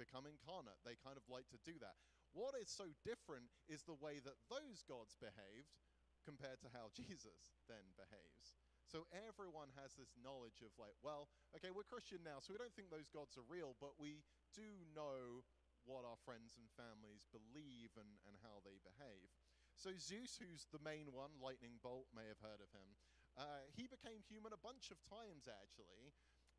become 0.00 0.24
incarnate. 0.24 0.80
They 0.80 0.96
kind 0.96 1.20
of 1.20 1.28
like 1.28 1.44
to 1.52 1.60
do 1.60 1.76
that. 1.84 2.00
What 2.32 2.56
is 2.56 2.72
so 2.72 2.88
different 3.04 3.52
is 3.68 3.84
the 3.84 4.00
way 4.00 4.16
that 4.24 4.40
those 4.48 4.80
gods 4.80 5.12
behaved 5.20 5.76
compared 6.24 6.64
to 6.64 6.72
how 6.72 6.88
Jesus 6.96 7.52
then 7.68 7.92
behaves. 8.00 8.56
So 8.92 9.08
everyone 9.16 9.72
has 9.80 9.96
this 9.96 10.12
knowledge 10.20 10.60
of 10.60 10.68
like, 10.76 10.92
well, 11.00 11.32
okay, 11.56 11.72
we're 11.72 11.88
Christian 11.88 12.20
now, 12.20 12.44
so 12.44 12.52
we 12.52 12.60
don't 12.60 12.76
think 12.76 12.92
those 12.92 13.08
gods 13.08 13.40
are 13.40 13.48
real, 13.48 13.72
but 13.80 13.96
we 13.96 14.20
do 14.52 14.84
know 14.92 15.40
what 15.88 16.04
our 16.04 16.20
friends 16.28 16.60
and 16.60 16.68
families 16.76 17.24
believe 17.32 17.96
and, 17.96 18.20
and 18.28 18.36
how 18.44 18.60
they 18.60 18.76
behave. 18.84 19.32
So 19.80 19.96
Zeus, 19.96 20.36
who's 20.36 20.68
the 20.68 20.84
main 20.84 21.08
one, 21.08 21.40
lightning 21.40 21.80
bolt, 21.80 22.12
may 22.12 22.28
have 22.28 22.44
heard 22.44 22.60
of 22.60 22.68
him. 22.76 22.92
Uh, 23.32 23.64
he 23.72 23.88
became 23.88 24.20
human 24.28 24.52
a 24.52 24.60
bunch 24.60 24.92
of 24.92 25.00
times 25.08 25.48
actually, 25.48 26.12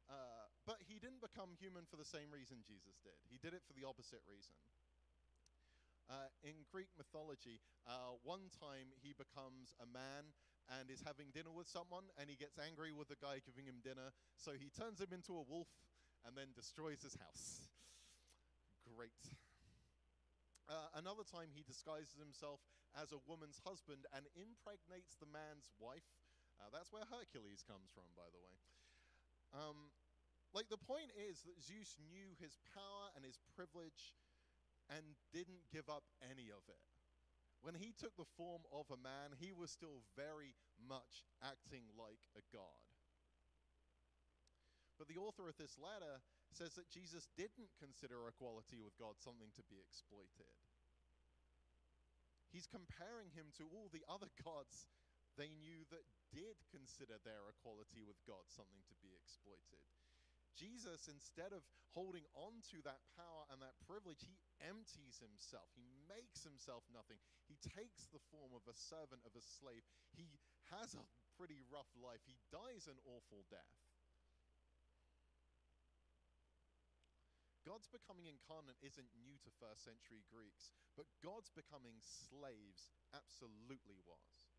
uh, 0.10 0.50
but 0.66 0.82
he 0.82 0.98
didn't 0.98 1.22
become 1.22 1.54
human 1.62 1.86
for 1.86 2.02
the 2.02 2.10
same 2.10 2.34
reason 2.34 2.66
Jesus 2.66 2.98
did. 3.06 3.22
He 3.30 3.38
did 3.38 3.54
it 3.54 3.62
for 3.62 3.78
the 3.78 3.86
opposite 3.86 4.26
reason. 4.26 4.58
Uh, 6.10 6.34
in 6.42 6.66
Greek 6.68 6.90
mythology, 6.98 7.62
uh, 7.86 8.18
one 8.26 8.50
time 8.50 8.90
he 9.00 9.14
becomes 9.14 9.78
a 9.78 9.88
man 9.88 10.34
and 10.72 10.88
is 10.88 11.04
having 11.04 11.32
dinner 11.36 11.52
with 11.52 11.68
someone, 11.68 12.08
and 12.16 12.30
he 12.30 12.36
gets 12.40 12.56
angry 12.60 12.92
with 12.96 13.12
the 13.12 13.20
guy 13.20 13.44
giving 13.44 13.68
him 13.68 13.84
dinner, 13.84 14.16
so 14.40 14.56
he 14.56 14.72
turns 14.72 15.04
him 15.04 15.12
into 15.12 15.36
a 15.36 15.44
wolf 15.44 15.68
and 16.24 16.38
then 16.40 16.56
destroys 16.56 17.04
his 17.04 17.20
house. 17.20 17.68
Great. 18.88 19.20
Uh, 20.72 20.88
another 20.96 21.28
time, 21.28 21.52
he 21.52 21.68
disguises 21.68 22.16
himself 22.16 22.64
as 22.96 23.12
a 23.12 23.20
woman's 23.28 23.60
husband 23.68 24.08
and 24.16 24.24
impregnates 24.40 25.20
the 25.20 25.28
man's 25.28 25.68
wife. 25.76 26.08
Uh, 26.56 26.72
that's 26.72 26.94
where 26.94 27.04
Hercules 27.12 27.66
comes 27.68 27.92
from, 27.92 28.08
by 28.16 28.28
the 28.32 28.40
way. 28.40 28.56
Um, 29.52 29.92
like, 30.56 30.72
the 30.72 30.80
point 30.80 31.12
is 31.18 31.44
that 31.44 31.60
Zeus 31.60 32.00
knew 32.00 32.32
his 32.40 32.56
power 32.72 33.12
and 33.18 33.28
his 33.28 33.42
privilege 33.58 34.16
and 34.88 35.04
didn't 35.36 35.68
give 35.68 35.92
up 35.92 36.08
any 36.24 36.48
of 36.48 36.64
it. 36.72 36.93
When 37.64 37.80
he 37.80 37.96
took 37.96 38.12
the 38.20 38.28
form 38.36 38.68
of 38.76 38.92
a 38.92 39.00
man, 39.00 39.32
he 39.40 39.56
was 39.56 39.72
still 39.72 40.04
very 40.20 40.52
much 40.84 41.24
acting 41.40 41.88
like 41.96 42.20
a 42.36 42.44
god. 42.52 42.84
But 45.00 45.08
the 45.08 45.16
author 45.16 45.48
of 45.48 45.56
this 45.56 45.80
letter 45.80 46.20
says 46.52 46.76
that 46.76 46.92
Jesus 46.92 47.32
didn't 47.40 47.72
consider 47.80 48.28
equality 48.28 48.84
with 48.84 49.00
God 49.00 49.16
something 49.16 49.50
to 49.56 49.64
be 49.72 49.80
exploited. 49.80 50.52
He's 52.52 52.68
comparing 52.68 53.32
him 53.34 53.50
to 53.58 53.66
all 53.72 53.88
the 53.90 54.04
other 54.12 54.30
gods 54.46 54.92
they 55.40 55.56
knew 55.58 55.88
that 55.90 56.06
did 56.36 56.60
consider 56.70 57.18
their 57.24 57.48
equality 57.50 58.06
with 58.06 58.20
God 58.28 58.46
something 58.52 58.86
to 58.92 58.96
be 59.02 59.16
exploited. 59.18 59.82
Jesus, 60.54 61.10
instead 61.10 61.52
of 61.52 61.66
holding 61.94 62.26
on 62.38 62.62
to 62.74 62.82
that 62.86 63.02
power 63.18 63.44
and 63.50 63.62
that 63.62 63.78
privilege, 63.86 64.22
he 64.26 64.38
empties 64.62 65.22
himself. 65.22 65.70
He 65.74 65.86
makes 66.10 66.46
himself 66.46 66.86
nothing. 66.90 67.18
He 67.50 67.58
takes 67.62 68.10
the 68.10 68.24
form 68.34 68.54
of 68.54 68.66
a 68.70 68.78
servant, 68.78 69.22
of 69.26 69.34
a 69.38 69.44
slave. 69.44 69.86
He 70.14 70.30
has 70.74 70.94
a 70.94 71.06
pretty 71.38 71.62
rough 71.70 71.90
life. 71.98 72.22
He 72.26 72.38
dies 72.54 72.86
an 72.86 72.98
awful 73.06 73.46
death. 73.50 73.84
God's 77.64 77.88
becoming 77.88 78.28
incarnate 78.28 78.76
isn't 78.84 79.08
new 79.24 79.40
to 79.40 79.50
first 79.56 79.88
century 79.88 80.28
Greeks, 80.28 80.76
but 81.00 81.08
God's 81.24 81.48
becoming 81.48 81.96
slaves 82.04 82.92
absolutely 83.16 84.04
was. 84.04 84.52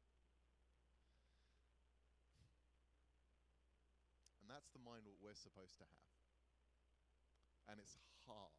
And 4.41 4.44
that's 4.55 4.71
the 4.71 4.79
mind 4.87 5.03
what 5.03 5.19
we're 5.19 5.35
supposed 5.35 5.75
to 5.83 5.87
have. 5.90 6.07
And 7.67 7.83
it's 7.83 7.99
hard. 8.31 8.55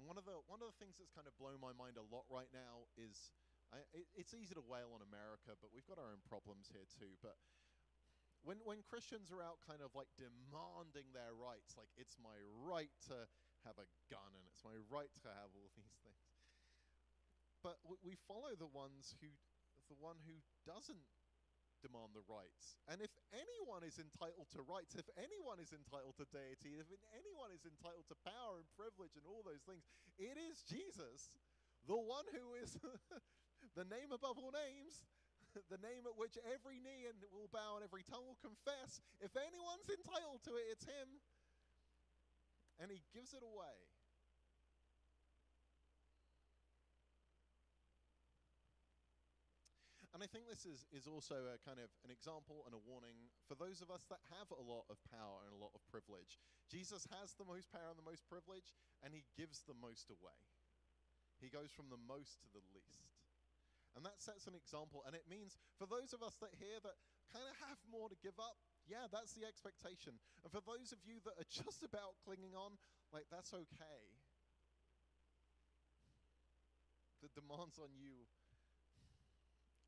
And 0.00 0.08
one 0.08 0.16
of 0.16 0.24
the 0.24 0.40
one 0.48 0.64
of 0.64 0.72
the 0.72 0.78
things 0.80 0.96
that's 0.96 1.12
kind 1.12 1.28
of 1.28 1.36
blown 1.36 1.60
my 1.60 1.76
mind 1.76 2.00
a 2.00 2.06
lot 2.08 2.24
right 2.32 2.48
now 2.56 2.88
is 2.96 3.34
I, 3.68 3.84
it, 3.92 4.08
it's 4.16 4.32
easy 4.32 4.56
to 4.56 4.64
wail 4.64 4.96
on 4.96 5.04
America, 5.04 5.52
but 5.60 5.68
we've 5.74 5.84
got 5.84 6.00
our 6.00 6.08
own 6.08 6.24
problems 6.24 6.72
here 6.72 6.88
too. 6.88 7.18
But 7.20 7.36
when 8.46 8.62
when 8.64 8.80
Christians 8.86 9.28
are 9.28 9.44
out 9.44 9.60
kind 9.60 9.84
of 9.84 9.92
like 9.92 10.08
demanding 10.16 11.12
their 11.12 11.36
rights, 11.36 11.76
like 11.76 11.92
it's 12.00 12.16
my 12.16 12.38
right 12.64 12.94
to 13.12 13.28
have 13.66 13.76
a 13.76 13.90
gun 14.08 14.30
and 14.32 14.46
it's 14.48 14.64
my 14.64 14.78
right 14.88 15.12
to 15.26 15.28
have 15.28 15.52
all 15.52 15.68
these 15.76 15.98
things. 16.00 16.24
But 17.60 17.76
we 18.06 18.14
follow 18.30 18.54
the 18.54 18.70
ones 18.70 19.18
who 19.20 19.28
the 19.90 19.98
one 19.98 20.22
who 20.24 20.38
doesn't 20.62 21.02
demand 21.80 22.14
the 22.14 22.24
rights. 22.26 22.78
And 22.90 22.98
if 23.00 23.12
anyone 23.30 23.82
is 23.86 23.98
entitled 23.98 24.50
to 24.54 24.64
rights, 24.66 24.98
if 24.98 25.06
anyone 25.18 25.62
is 25.62 25.70
entitled 25.70 26.18
to 26.18 26.26
deity, 26.30 26.78
if 26.78 26.88
anyone 27.14 27.54
is 27.54 27.64
entitled 27.64 28.06
to 28.10 28.16
power 28.26 28.60
and 28.60 28.68
privilege 28.74 29.14
and 29.14 29.24
all 29.26 29.42
those 29.46 29.62
things, 29.64 29.86
it 30.18 30.36
is 30.36 30.62
Jesus, 30.66 31.32
the 31.86 31.98
one 31.98 32.26
who 32.34 32.58
is 32.58 32.76
the 33.78 33.86
name 33.86 34.10
above 34.10 34.38
all 34.38 34.52
names, 34.52 35.06
the 35.72 35.80
name 35.80 36.04
at 36.04 36.16
which 36.18 36.36
every 36.44 36.82
knee 36.82 37.08
and 37.08 37.18
will 37.32 37.50
bow 37.50 37.78
and 37.80 37.84
every 37.84 38.04
tongue 38.04 38.26
will 38.26 38.40
confess. 38.40 39.00
If 39.22 39.34
anyone's 39.34 39.88
entitled 39.88 40.44
to 40.46 40.58
it, 40.60 40.78
it's 40.78 40.86
him. 40.86 41.22
And 42.78 42.94
he 42.94 43.02
gives 43.10 43.34
it 43.34 43.42
away. 43.42 43.97
And 50.18 50.26
I 50.26 50.34
think 50.34 50.50
this 50.50 50.66
is, 50.66 50.82
is 50.90 51.06
also 51.06 51.46
a 51.46 51.62
kind 51.62 51.78
of 51.78 51.94
an 52.02 52.10
example 52.10 52.66
and 52.66 52.74
a 52.74 52.82
warning 52.82 53.30
for 53.46 53.54
those 53.54 53.78
of 53.78 53.86
us 53.86 54.02
that 54.10 54.18
have 54.34 54.50
a 54.50 54.58
lot 54.58 54.82
of 54.90 54.98
power 55.14 55.46
and 55.46 55.54
a 55.54 55.62
lot 55.62 55.70
of 55.78 55.86
privilege. 55.86 56.42
Jesus 56.66 57.06
has 57.14 57.38
the 57.38 57.46
most 57.46 57.70
power 57.70 57.94
and 57.94 57.94
the 57.94 58.10
most 58.10 58.26
privilege, 58.26 58.74
and 59.06 59.14
he 59.14 59.22
gives 59.38 59.62
the 59.62 59.78
most 59.78 60.10
away. 60.10 60.34
He 61.38 61.46
goes 61.46 61.70
from 61.70 61.86
the 61.86 62.02
most 62.10 62.42
to 62.42 62.50
the 62.50 62.66
least. 62.74 63.14
And 63.94 64.02
that 64.02 64.18
sets 64.18 64.50
an 64.50 64.58
example. 64.58 65.06
And 65.06 65.14
it 65.14 65.30
means 65.30 65.54
for 65.78 65.86
those 65.86 66.10
of 66.10 66.18
us 66.26 66.34
that 66.42 66.50
here 66.58 66.82
that 66.82 66.98
kind 67.30 67.46
of 67.46 67.54
have 67.70 67.78
more 67.86 68.10
to 68.10 68.18
give 68.18 68.42
up, 68.42 68.58
yeah, 68.90 69.06
that's 69.06 69.38
the 69.38 69.46
expectation. 69.46 70.18
And 70.42 70.50
for 70.50 70.66
those 70.66 70.90
of 70.90 70.98
you 71.06 71.22
that 71.30 71.38
are 71.38 71.46
just 71.62 71.86
about 71.86 72.18
clinging 72.26 72.58
on, 72.58 72.74
like, 73.14 73.30
that's 73.30 73.54
okay. 73.54 74.02
The 77.22 77.30
demands 77.38 77.78
on 77.78 77.94
you 77.94 78.26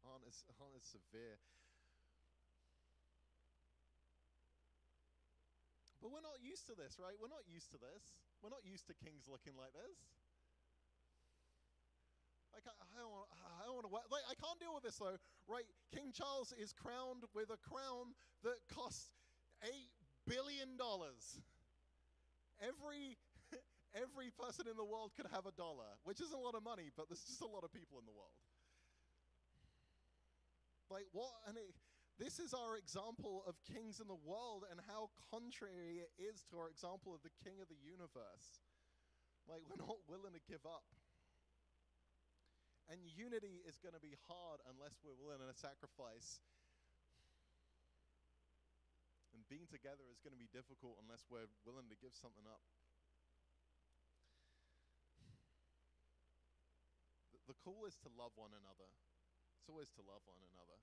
aren't 0.04 0.24
as, 0.28 0.42
aren't 0.60 0.76
as 0.76 0.86
severe. 0.86 1.38
But 6.00 6.08
we're 6.08 6.24
not 6.24 6.40
used 6.40 6.64
to 6.72 6.74
this, 6.74 6.96
right? 6.96 7.12
We're 7.20 7.32
not 7.32 7.44
used 7.44 7.68
to 7.76 7.78
this. 7.78 8.16
We're 8.40 8.52
not 8.52 8.64
used 8.64 8.88
to 8.88 8.96
kings 8.96 9.28
looking 9.28 9.52
like 9.52 9.76
this. 9.76 10.00
Like 12.56 12.64
I, 12.66 12.72
I 12.72 12.98
don't, 13.04 13.28
I 13.60 13.62
don't 13.68 13.76
want 13.76 13.86
to. 13.86 13.92
Like 13.92 14.26
I 14.26 14.34
can't 14.34 14.58
deal 14.58 14.72
with 14.74 14.82
this 14.82 14.96
though, 14.96 15.20
right? 15.46 15.68
King 15.92 16.10
Charles 16.10 16.56
is 16.56 16.72
crowned 16.72 17.28
with 17.36 17.52
a 17.52 17.60
crown 17.60 18.16
that 18.42 18.58
costs 18.72 19.12
eight 19.62 19.92
billion 20.26 20.74
dollars. 20.80 21.38
Every 22.58 23.20
every 23.94 24.34
person 24.34 24.66
in 24.66 24.74
the 24.74 24.88
world 24.88 25.12
could 25.14 25.28
have 25.30 25.46
a 25.46 25.54
dollar, 25.54 25.88
which 26.08 26.18
isn't 26.18 26.34
a 26.34 26.42
lot 26.42 26.56
of 26.56 26.64
money, 26.64 26.90
but 26.96 27.06
there's 27.06 27.22
just 27.22 27.44
a 27.44 27.48
lot 27.48 27.62
of 27.62 27.70
people 27.70 28.00
in 28.00 28.08
the 28.08 28.16
world. 28.16 28.34
Like, 30.90 31.07
what? 31.14 31.31
And 31.46 31.55
this 32.18 32.42
is 32.42 32.53
our 32.53 32.76
example 32.76 33.46
of 33.46 33.55
kings 33.62 34.03
in 34.03 34.11
the 34.11 34.18
world 34.26 34.68
and 34.68 34.76
how 34.90 35.09
contrary 35.31 36.03
it 36.03 36.12
is 36.18 36.42
to 36.50 36.59
our 36.59 36.68
example 36.68 37.14
of 37.14 37.22
the 37.22 37.33
king 37.40 37.62
of 37.62 37.70
the 37.70 37.79
universe. 37.79 38.61
Like, 39.48 39.62
we're 39.70 39.81
not 39.81 40.03
willing 40.11 40.35
to 40.35 40.42
give 40.50 40.66
up. 40.66 40.85
And 42.90 42.98
unity 43.07 43.62
is 43.62 43.79
going 43.79 43.94
to 43.94 44.03
be 44.03 44.18
hard 44.26 44.59
unless 44.66 44.98
we're 45.00 45.16
willing 45.16 45.46
to 45.46 45.55
sacrifice. 45.55 46.42
And 49.31 49.46
being 49.46 49.70
together 49.70 50.03
is 50.11 50.18
going 50.18 50.35
to 50.35 50.42
be 50.42 50.50
difficult 50.50 50.98
unless 51.07 51.22
we're 51.31 51.46
willing 51.62 51.87
to 51.87 51.98
give 52.03 52.18
something 52.18 52.44
up. 52.50 52.61
The, 57.46 57.55
call 57.62 57.87
is 57.87 57.98
to 58.07 58.11
love 58.14 58.35
one 58.38 58.55
another. 58.55 58.90
It's 59.61 59.68
always 59.68 59.92
to 60.01 60.03
love 60.09 60.25
one 60.25 60.40
another. 60.40 60.81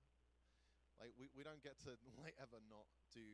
Like 1.02 1.10
we, 1.18 1.26
we 1.34 1.42
don't 1.42 1.62
get 1.66 1.82
to 1.82 1.98
like 2.22 2.38
ever 2.38 2.62
not 2.70 2.86
do 3.10 3.26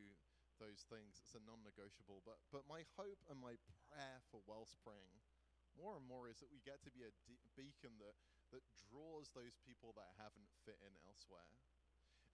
those 0.57 0.81
things. 0.89 1.21
It's 1.21 1.37
a 1.37 1.43
non-negotiable. 1.45 2.25
But 2.25 2.41
but 2.49 2.65
my 2.65 2.81
hope 2.97 3.21
and 3.29 3.37
my 3.37 3.61
prayer 3.85 4.25
for 4.33 4.41
Wellspring, 4.49 5.21
more 5.77 5.93
and 5.93 6.05
more, 6.09 6.25
is 6.25 6.41
that 6.41 6.49
we 6.49 6.65
get 6.65 6.81
to 6.89 6.91
be 6.93 7.05
a 7.05 7.13
de- 7.29 7.45
beacon 7.53 7.93
that 8.01 8.17
that 8.49 8.65
draws 8.89 9.29
those 9.37 9.53
people 9.61 9.93
that 9.93 10.17
haven't 10.17 10.49
fit 10.65 10.81
in 10.81 10.93
elsewhere. 11.05 11.53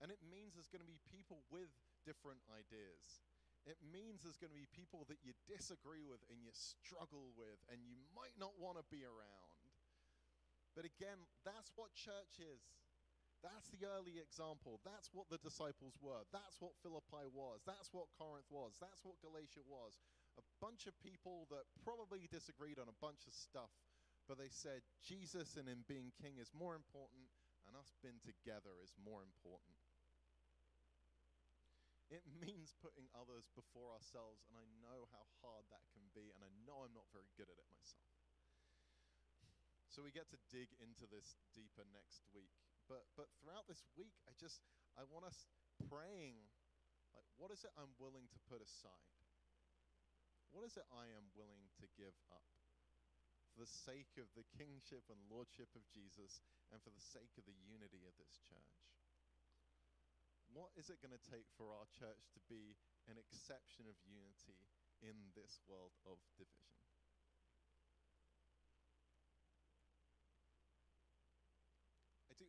And 0.00 0.08
it 0.08 0.24
means 0.24 0.56
there's 0.56 0.72
going 0.72 0.82
to 0.84 0.88
be 0.88 1.00
people 1.12 1.44
with 1.52 1.70
different 2.02 2.42
ideas. 2.50 3.22
It 3.62 3.78
means 3.78 4.26
there's 4.26 4.40
going 4.40 4.50
to 4.50 4.58
be 4.58 4.66
people 4.74 5.06
that 5.06 5.22
you 5.22 5.38
disagree 5.46 6.02
with 6.02 6.18
and 6.26 6.42
you 6.42 6.50
struggle 6.50 7.30
with 7.38 7.62
and 7.70 7.78
you 7.86 7.94
might 8.10 8.34
not 8.34 8.58
want 8.58 8.82
to 8.82 8.84
be 8.90 9.06
around. 9.06 9.62
But 10.74 10.88
again, 10.88 11.22
that's 11.46 11.70
what 11.78 11.94
church 11.94 12.42
is. 12.42 12.81
That's 13.42 13.74
the 13.74 13.82
early 13.90 14.22
example. 14.22 14.78
That's 14.86 15.10
what 15.10 15.26
the 15.26 15.42
disciples 15.42 15.98
were. 15.98 16.22
That's 16.30 16.62
what 16.62 16.78
Philippi 16.78 17.26
was. 17.34 17.66
That's 17.66 17.90
what 17.90 18.14
Corinth 18.14 18.46
was. 18.54 18.78
That's 18.78 19.02
what 19.02 19.18
Galatia 19.18 19.66
was. 19.66 19.98
A 20.38 20.46
bunch 20.62 20.86
of 20.86 20.94
people 21.02 21.50
that 21.50 21.66
probably 21.82 22.30
disagreed 22.30 22.78
on 22.78 22.86
a 22.86 23.02
bunch 23.02 23.26
of 23.26 23.34
stuff, 23.34 23.74
but 24.30 24.38
they 24.38 24.48
said 24.48 24.86
Jesus 25.02 25.58
and 25.58 25.66
him 25.66 25.82
being 25.90 26.14
king 26.22 26.38
is 26.38 26.54
more 26.54 26.78
important, 26.78 27.26
and 27.66 27.74
us 27.74 27.98
being 27.98 28.22
together 28.22 28.78
is 28.78 28.94
more 29.02 29.26
important. 29.26 29.74
It 32.14 32.22
means 32.38 32.78
putting 32.78 33.10
others 33.18 33.50
before 33.58 33.90
ourselves, 33.90 34.46
and 34.46 34.54
I 34.54 34.66
know 34.86 35.10
how 35.10 35.26
hard 35.42 35.66
that 35.74 35.82
can 35.90 36.06
be, 36.14 36.30
and 36.30 36.46
I 36.46 36.52
know 36.62 36.86
I'm 36.86 36.94
not 36.94 37.10
very 37.10 37.28
good 37.34 37.50
at 37.50 37.58
it 37.58 37.68
myself. 37.74 38.06
So 39.90 40.00
we 40.00 40.14
get 40.14 40.30
to 40.30 40.40
dig 40.48 40.70
into 40.78 41.04
this 41.10 41.36
deeper 41.52 41.84
next 41.92 42.24
week 42.32 42.71
but 42.90 43.06
but 43.14 43.30
throughout 43.38 43.66
this 43.70 43.84
week 43.94 44.14
i 44.26 44.32
just 44.38 44.62
i 44.98 45.02
want 45.10 45.26
us 45.26 45.46
praying 45.88 46.38
like 47.14 47.26
what 47.36 47.50
is 47.50 47.62
it 47.62 47.72
i'm 47.78 47.92
willing 47.98 48.26
to 48.30 48.38
put 48.48 48.62
aside 48.62 49.18
what 50.50 50.62
is 50.66 50.76
it 50.76 50.86
i 50.92 51.06
am 51.16 51.26
willing 51.34 51.70
to 51.78 51.86
give 51.96 52.14
up 52.28 52.46
for 53.52 53.60
the 53.60 53.68
sake 53.68 54.16
of 54.16 54.32
the 54.32 54.48
kingship 54.56 55.04
and 55.12 55.20
lordship 55.28 55.68
of 55.76 55.84
Jesus, 55.92 56.40
and 56.72 56.80
for 56.80 56.88
the 56.88 57.04
sake 57.04 57.36
of 57.36 57.44
the 57.44 57.56
unity 57.68 58.08
of 58.08 58.16
this 58.16 58.40
church. 58.40 58.80
What 60.52 60.72
is 60.76 60.88
it 60.88 61.00
going 61.04 61.16
to 61.16 61.30
take 61.32 61.48
for 61.56 61.72
our 61.72 61.88
church 61.92 62.32
to 62.32 62.40
be 62.48 62.76
an 63.08 63.20
exception 63.20 63.88
of 63.88 63.96
unity 64.04 64.68
in 65.04 65.16
this 65.36 65.60
world 65.68 65.96
of 66.08 66.20
division? 66.36 66.81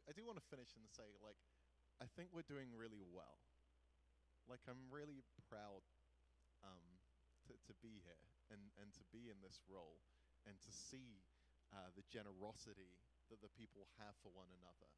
I 0.03 0.11
do, 0.11 0.27
want 0.27 0.35
to 0.35 0.47
finish 0.51 0.75
and 0.75 0.83
say, 0.91 1.07
like, 1.23 1.39
I 2.03 2.07
think 2.19 2.35
we're 2.35 2.47
doing 2.47 2.75
really 2.75 3.03
well. 3.07 3.39
Like, 4.51 4.59
I'm 4.67 4.91
really 4.91 5.23
proud 5.47 5.83
um, 6.59 6.83
to, 7.47 7.55
to 7.55 7.73
be 7.79 8.03
here 8.03 8.23
and, 8.51 8.59
and 8.83 8.91
to 8.99 9.03
be 9.15 9.31
in 9.31 9.39
this 9.39 9.63
role 9.71 10.03
and 10.43 10.59
to 10.59 10.71
see 10.71 11.23
uh, 11.71 11.87
the 11.95 12.03
generosity 12.11 12.99
that 13.31 13.39
the 13.39 13.51
people 13.55 13.87
have 14.03 14.15
for 14.19 14.29
one 14.35 14.51
another. 14.59 14.91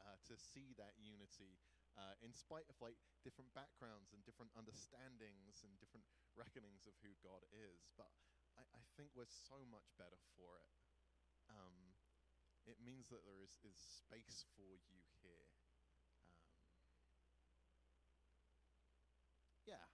Uh, 0.00 0.16
to 0.24 0.34
see 0.40 0.72
that 0.80 0.96
unity 0.96 1.60
uh, 2.00 2.16
in 2.24 2.32
spite 2.32 2.64
of 2.72 2.80
like 2.80 2.96
different 3.20 3.52
backgrounds 3.52 4.16
and 4.16 4.24
different 4.24 4.48
understandings 4.56 5.60
and 5.60 5.70
different 5.82 6.06
reckonings 6.32 6.88
of 6.88 6.96
who 7.04 7.12
God 7.20 7.44
is. 7.52 7.92
But 7.98 8.08
I, 8.56 8.64
I 8.72 8.82
think 8.96 9.12
we're 9.12 9.28
so 9.28 9.60
much 9.68 9.92
better 10.00 10.16
for 10.38 10.56
it. 10.56 10.70
Um, 11.52 11.87
it 12.68 12.78
means 12.84 13.08
that 13.10 13.24
there 13.24 13.40
is, 13.42 13.56
is 13.64 13.76
space 13.78 14.44
for 14.56 14.76
you 14.88 15.00
here. 15.24 15.48
Um, 16.24 16.44
yeah. 19.66 19.84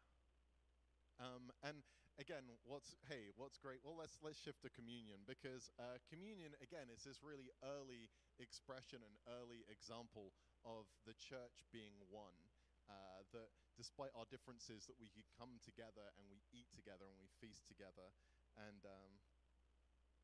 Um, 1.18 1.50
and 1.62 1.82
again, 2.18 2.42
what's 2.66 2.94
hey, 3.06 3.30
what's 3.38 3.58
great? 3.58 3.78
Well, 3.86 3.94
let's 3.98 4.18
let's 4.22 4.38
shift 4.38 4.62
to 4.66 4.70
communion 4.70 5.22
because 5.26 5.70
uh, 5.78 5.98
communion 6.10 6.54
again 6.62 6.90
is 6.90 7.06
this 7.06 7.22
really 7.22 7.50
early 7.62 8.10
expression 8.42 8.98
and 9.02 9.14
early 9.30 9.62
example 9.70 10.34
of 10.66 10.90
the 11.06 11.14
church 11.14 11.62
being 11.70 11.94
one. 12.10 12.36
Uh, 12.84 13.24
that 13.32 13.48
despite 13.80 14.12
our 14.12 14.28
differences, 14.28 14.84
that 14.84 15.00
we 15.00 15.08
could 15.08 15.24
come 15.40 15.56
together 15.64 16.04
and 16.20 16.28
we 16.28 16.44
eat 16.52 16.68
together 16.76 17.08
and 17.08 17.16
we 17.16 17.32
feast 17.40 17.64
together. 17.64 18.12
And 18.60 18.84
um, 18.84 19.12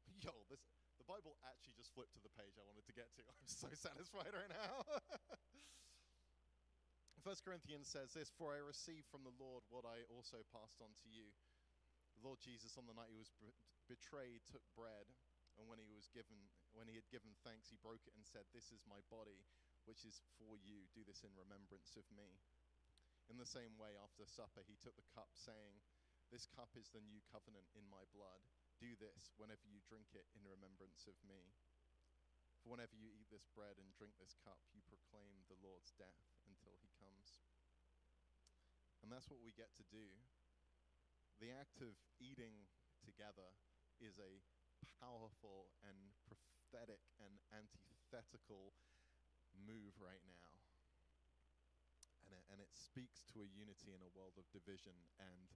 yo, 0.24 0.32
this 0.50 0.60
Bible 1.11 1.35
actually 1.42 1.75
just 1.75 1.90
flipped 1.90 2.14
to 2.14 2.23
the 2.23 2.31
page 2.38 2.55
I 2.55 2.62
wanted 2.62 2.87
to 2.87 2.94
get 2.94 3.11
to. 3.18 3.27
I'm 3.35 3.51
so 3.51 3.66
satisfied 3.75 4.31
right 4.31 4.46
now. 4.46 4.87
First 7.27 7.42
Corinthians 7.42 7.90
says 7.90 8.14
this, 8.14 8.31
For 8.31 8.55
I 8.55 8.62
received 8.62 9.11
from 9.11 9.27
the 9.27 9.35
Lord 9.35 9.66
what 9.75 9.83
I 9.83 10.07
also 10.07 10.46
passed 10.55 10.79
on 10.79 10.94
to 11.03 11.09
you. 11.11 11.27
The 12.14 12.23
Lord 12.23 12.38
Jesus, 12.38 12.79
on 12.79 12.87
the 12.87 12.94
night 12.94 13.11
he 13.11 13.18
was 13.18 13.35
betrayed, 13.90 14.46
took 14.46 14.62
bread, 14.79 15.11
and 15.59 15.66
when 15.66 15.83
he 15.83 15.90
was 15.90 16.07
given, 16.14 16.46
when 16.79 16.87
he 16.87 16.94
had 16.94 17.11
given 17.11 17.35
thanks, 17.42 17.66
he 17.66 17.83
broke 17.83 18.07
it 18.07 18.14
and 18.14 18.23
said, 18.23 18.46
"This 18.55 18.70
is 18.70 18.87
my 18.87 19.03
body, 19.11 19.42
which 19.90 20.07
is 20.07 20.23
for 20.38 20.55
you. 20.62 20.87
Do 20.94 21.03
this 21.03 21.27
in 21.27 21.35
remembrance 21.35 21.99
of 21.99 22.07
me." 22.14 22.38
In 23.29 23.37
the 23.37 23.49
same 23.49 23.75
way, 23.77 23.99
after 23.99 24.25
supper, 24.25 24.62
he 24.62 24.79
took 24.79 24.94
the 24.94 25.11
cup, 25.11 25.35
saying, 25.35 25.83
"This 26.31 26.46
cup 26.46 26.70
is 26.79 26.94
the 26.94 27.05
new 27.05 27.20
covenant 27.29 27.66
in 27.75 27.85
my 27.90 28.07
blood." 28.14 28.46
Do 28.80 28.96
this 28.96 29.36
whenever 29.36 29.68
you 29.68 29.84
drink 29.84 30.16
it 30.16 30.24
in 30.32 30.40
remembrance 30.48 31.04
of 31.04 31.20
me. 31.20 31.52
For 32.64 32.72
whenever 32.72 32.96
you 32.96 33.12
eat 33.12 33.28
this 33.28 33.44
bread 33.52 33.76
and 33.76 33.92
drink 33.92 34.16
this 34.16 34.32
cup, 34.40 34.60
you 34.72 34.80
proclaim 34.88 35.44
the 35.52 35.60
Lord's 35.60 35.92
death 36.00 36.16
until 36.48 36.80
he 36.80 36.88
comes. 36.96 37.44
And 39.04 39.12
that's 39.12 39.28
what 39.28 39.44
we 39.44 39.52
get 39.52 39.72
to 39.80 39.86
do. 39.92 40.08
The 41.40 41.52
act 41.52 41.80
of 41.80 41.96
eating 42.20 42.68
together 43.00 43.52
is 44.00 44.16
a 44.20 44.40
powerful 45.00 45.72
and 45.84 46.12
prophetic 46.24 47.00
and 47.20 47.40
antithetical 47.52 48.76
move 49.56 49.96
right 50.00 50.24
now. 50.24 50.52
And 52.28 52.36
it, 52.36 52.44
and 52.52 52.58
it 52.60 52.72
speaks 52.72 53.24
to 53.32 53.44
a 53.44 53.48
unity 53.48 53.92
in 53.92 54.04
a 54.04 54.12
world 54.12 54.36
of 54.36 54.48
division 54.52 54.96
and 55.16 55.48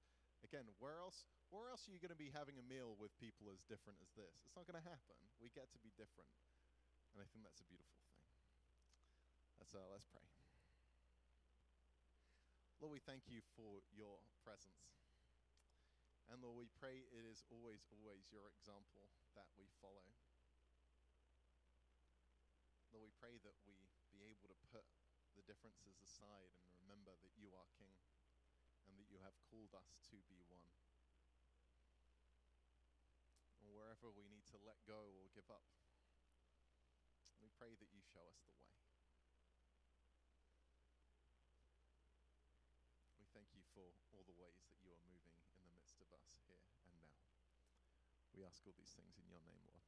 Again, 0.44 0.68
where 0.76 1.00
else 1.00 1.24
where 1.48 1.70
else 1.70 1.88
are 1.88 1.94
you 1.94 2.02
going 2.02 2.12
to 2.12 2.18
be 2.18 2.34
having 2.34 2.58
a 2.58 2.66
meal 2.66 2.98
with 2.98 3.14
people 3.16 3.46
as 3.46 3.62
different 3.70 4.02
as 4.02 4.10
this? 4.18 4.42
It's 4.42 4.58
not 4.58 4.66
going 4.66 4.76
to 4.76 4.84
happen. 4.84 5.16
We 5.38 5.54
get 5.54 5.70
to 5.70 5.80
be 5.80 5.94
different. 5.94 6.28
And 7.14 7.22
I 7.22 7.26
think 7.30 7.46
that's 7.46 7.62
a 7.62 7.68
beautiful 7.70 7.94
thing. 8.10 8.18
Let's, 9.62 9.70
uh, 9.70 9.86
let's 9.94 10.10
pray. 10.10 10.26
Lord, 12.82 12.90
we 12.90 12.98
thank 12.98 13.30
you 13.30 13.38
for 13.54 13.86
your 13.94 14.18
presence. 14.42 14.98
And 16.26 16.42
Lord, 16.42 16.58
we 16.58 16.68
pray 16.74 17.06
it 17.06 17.22
is 17.22 17.46
always, 17.54 17.86
always 17.94 18.26
your 18.34 18.50
example 18.50 19.14
that 19.38 19.46
we 19.54 19.70
follow. 19.78 20.04
Lord, 22.90 23.06
we 23.06 23.14
pray 23.14 23.38
that 23.46 23.54
we 23.62 23.78
be 24.10 24.26
able 24.26 24.50
to 24.50 24.58
put 24.74 24.84
the 25.38 25.46
differences 25.46 26.02
aside 26.02 26.50
and 26.66 26.74
remember 26.82 27.14
that 27.22 27.32
you 27.38 27.54
are 27.54 27.70
King 27.78 27.94
and 28.88 28.98
that 29.00 29.08
you 29.08 29.18
have 29.24 29.36
called 29.50 29.72
us 29.72 29.96
to 30.10 30.20
be 30.28 30.44
one. 30.48 30.68
And 33.62 33.72
wherever 33.72 34.12
we 34.12 34.28
need 34.28 34.44
to 34.52 34.58
let 34.60 34.80
go 34.84 35.12
or 35.16 35.32
give 35.32 35.48
up, 35.48 35.64
we 37.40 37.48
pray 37.56 37.76
that 37.76 37.90
you 37.92 38.02
show 38.04 38.24
us 38.28 38.44
the 38.44 38.56
way. 38.56 38.72
We 43.20 43.26
thank 43.32 43.52
you 43.56 43.64
for 43.72 43.96
all 44.12 44.24
the 44.28 44.36
ways 44.36 44.64
that 44.68 44.78
you 44.80 44.92
are 44.92 45.02
moving 45.08 45.36
in 45.56 45.64
the 45.64 45.74
midst 45.76 46.00
of 46.04 46.08
us 46.12 46.36
here 46.44 46.64
and 46.84 46.96
now. 47.00 47.20
We 48.36 48.44
ask 48.44 48.64
all 48.66 48.76
these 48.76 48.92
things 48.92 49.16
in 49.16 49.28
your 49.28 49.40
name, 49.42 49.64
Lord. 49.64 49.84